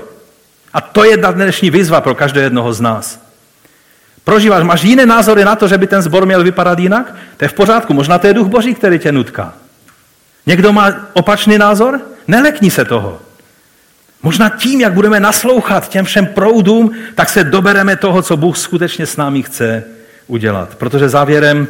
[0.73, 3.21] A to je dnešní výzva pro každého jednoho z nás.
[4.25, 7.15] Prožíváš, máš jiné názory na to, že by ten zbor měl vypadat jinak?
[7.37, 9.55] To je v pořádku, možná to je duch boží, který tě nutká.
[10.47, 12.01] Někdo má opačný názor?
[12.29, 13.21] Nelekni se toho.
[14.23, 19.07] Možná tím, jak budeme naslouchat těm všem proudům, tak se dobereme toho, co Bůh skutečně
[19.07, 19.85] s námi chce
[20.29, 20.75] udělat.
[20.75, 21.69] Protože závěrem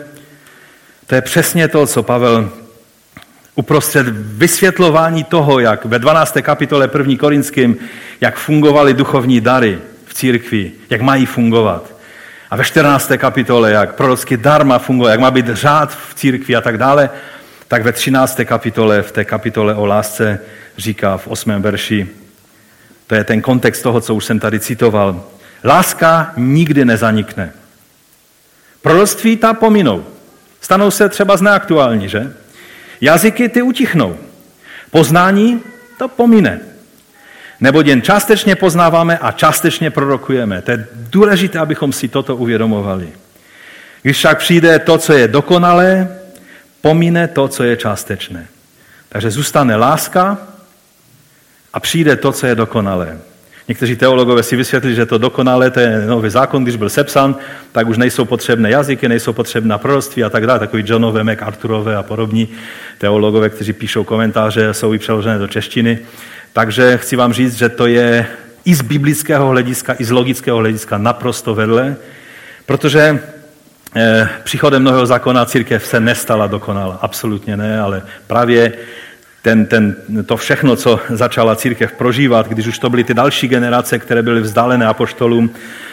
[1.07, 2.51] to je přesně to, co Pavel
[3.55, 6.37] Uprostřed vysvětlování toho, jak ve 12.
[6.43, 7.15] kapitole 1.
[7.19, 7.77] Korinským,
[8.21, 11.95] jak fungovaly duchovní dary v církvi, jak mají fungovat.
[12.51, 13.13] A ve 14.
[13.17, 17.11] kapitole, jak prorocký dar má fungovat, jak má být řád v církvi a tak dále,
[17.69, 18.41] tak ve 13.
[18.45, 20.41] kapitole, v té kapitole o lásce,
[20.77, 21.63] říká v 8.
[21.63, 22.09] verši,
[23.07, 25.25] to je ten kontext toho, co už jsem tady citoval.
[25.65, 27.53] Láska nikdy nezanikne.
[28.83, 30.05] Proroctví ta pominou.
[30.61, 32.33] Stanou se třeba zneaktuální, že?
[33.01, 34.17] Jazyky ty utichnou.
[34.91, 35.63] Poznání
[35.99, 36.61] to pomine.
[37.61, 40.63] Nebo jen částečně poznáváme a částečně prorokujeme.
[40.63, 43.09] To je důležité, abychom si toto uvědomovali.
[44.03, 46.19] Když však přijde to, co je dokonalé,
[46.81, 48.47] pomine to, co je částečné.
[49.09, 50.39] Takže zůstane láska
[51.73, 53.19] a přijde to, co je dokonalé.
[53.69, 57.37] Někteří teologové si vysvětlili, že to dokonalé, to je nový zákon, když byl sepsan,
[57.73, 60.59] tak už nejsou potřebné jazyky, nejsou potřebná proroctví a tak dále.
[60.59, 62.49] Takový Johnové, MacArthurové a podobní
[62.99, 65.99] teologové, kteří píšou komentáře, jsou i přeložené do češtiny.
[66.53, 68.27] Takže chci vám říct, že to je
[68.65, 71.97] i z biblického hlediska, i z logického hlediska naprosto vedle,
[72.67, 73.19] protože
[73.97, 76.99] eh, příchodem nového zákona církev se nestala dokonala.
[77.03, 78.73] Absolutně ne, ale právě
[79.43, 83.99] ten, ten, to všechno, co začala církev prožívat, když už to byly ty další generace,
[83.99, 85.51] které byly vzdálené apoštolům,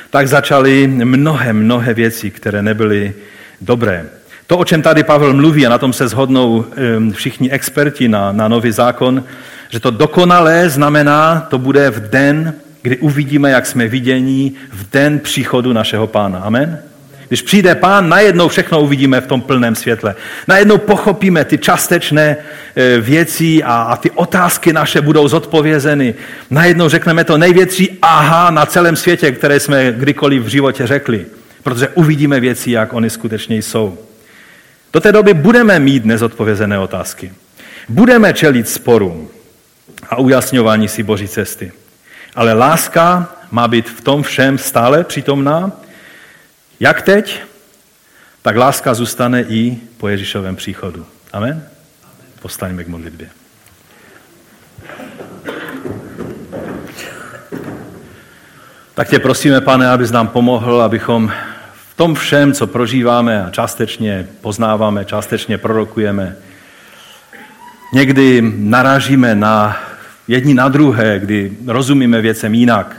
[0.09, 3.13] tak začaly mnohé, mnohé věci, které nebyly
[3.61, 4.05] dobré.
[4.47, 6.65] To, o čem tady Pavel mluví, a na tom se shodnou
[7.11, 9.23] všichni experti na, na nový zákon,
[9.69, 15.19] že to dokonalé znamená, to bude v den, kdy uvidíme, jak jsme vidění, v den
[15.19, 16.39] příchodu našeho pána.
[16.39, 16.79] Amen?
[17.27, 20.15] Když přijde pán, najednou všechno uvidíme v tom plném světle.
[20.47, 22.37] Najednou pochopíme ty částečné
[22.75, 26.15] e, věci a, a ty otázky naše budou zodpovězeny.
[26.49, 31.25] Najednou řekneme to největší aha na celém světě, které jsme kdykoliv v životě řekli.
[31.63, 33.97] Protože uvidíme věci, jak oni skutečně jsou.
[34.93, 37.31] Do té doby budeme mít nezodpovězené otázky.
[37.89, 39.29] Budeme čelit sporům
[40.09, 41.71] a ujasňování si Boží cesty.
[42.35, 45.71] Ale láska má být v tom všem stále přítomná
[46.79, 47.41] jak teď,
[48.41, 51.05] tak láska zůstane i po Ježíšovém příchodu.
[51.33, 51.67] Amen?
[52.41, 53.29] Postaňme k modlitbě.
[58.93, 61.31] Tak tě prosíme, pane, abys nám pomohl, abychom
[61.89, 66.35] v tom všem, co prožíváme a částečně poznáváme, částečně prorokujeme,
[67.93, 69.77] někdy narážíme na
[70.27, 72.95] jedni na druhé, kdy rozumíme věcem jinak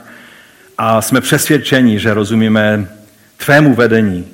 [0.78, 2.88] a jsme přesvědčeni, že rozumíme
[3.36, 4.24] tvému vedení,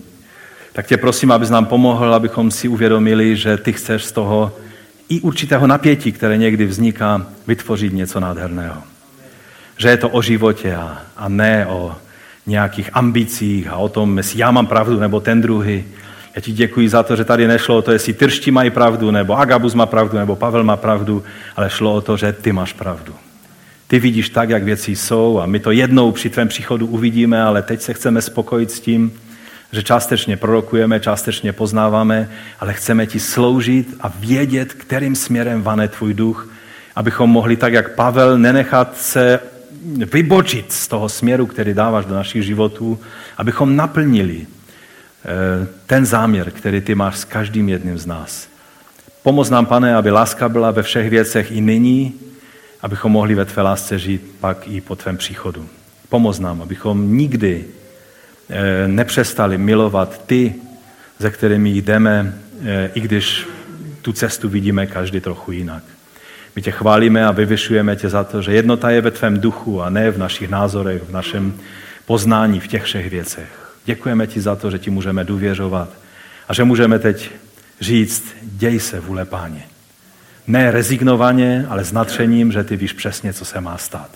[0.72, 4.56] tak tě prosím, abys nám pomohl, abychom si uvědomili, že ty chceš z toho
[5.08, 8.82] i určitého napětí, které někdy vzniká, vytvořit něco nádherného.
[9.76, 11.96] Že je to o životě a, a ne o
[12.46, 15.84] nějakých ambicích a o tom, jestli já mám pravdu nebo ten druhý.
[16.34, 19.38] Já ti děkuji za to, že tady nešlo o to, jestli Tršti mají pravdu, nebo
[19.38, 21.24] Agabus má pravdu, nebo Pavel má pravdu,
[21.56, 23.14] ale šlo o to, že ty máš pravdu.
[23.92, 27.62] Ty vidíš tak, jak věci jsou a my to jednou při tvém příchodu uvidíme, ale
[27.62, 29.12] teď se chceme spokojit s tím,
[29.72, 32.28] že částečně prorokujeme, částečně poznáváme,
[32.60, 36.48] ale chceme ti sloužit a vědět, kterým směrem vane tvůj duch,
[36.96, 39.40] abychom mohli tak, jak Pavel, nenechat se
[40.12, 42.98] vybočit z toho směru, který dáváš do našich životů,
[43.36, 48.48] abychom naplnili eh, ten záměr, který ty máš s každým jedním z nás.
[49.22, 52.14] Pomoz nám, pane, aby láska byla ve všech věcech i nyní,
[52.82, 55.68] abychom mohli ve tvé lásce žít pak i po tvém příchodu.
[56.08, 57.64] Pomoz nám, abychom nikdy
[58.50, 60.54] eh, nepřestali milovat ty,
[61.18, 63.46] ze kterými jdeme, eh, i když
[64.02, 65.82] tu cestu vidíme každý trochu jinak.
[66.56, 69.90] My tě chválíme a vyvyšujeme tě za to, že jednota je ve tvém duchu a
[69.90, 71.54] ne v našich názorech, v našem
[72.06, 73.48] poznání v těch všech věcech.
[73.84, 75.88] Děkujeme ti za to, že ti můžeme důvěřovat
[76.48, 77.30] a že můžeme teď
[77.80, 79.71] říct, děj se vůle páně.
[80.46, 84.10] Ne rezignovaně, ale s natřením, že ty víš přesně, co se má stát.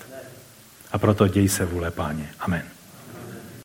[0.91, 2.29] A proto děj se vůle páně.
[2.39, 2.76] Amen.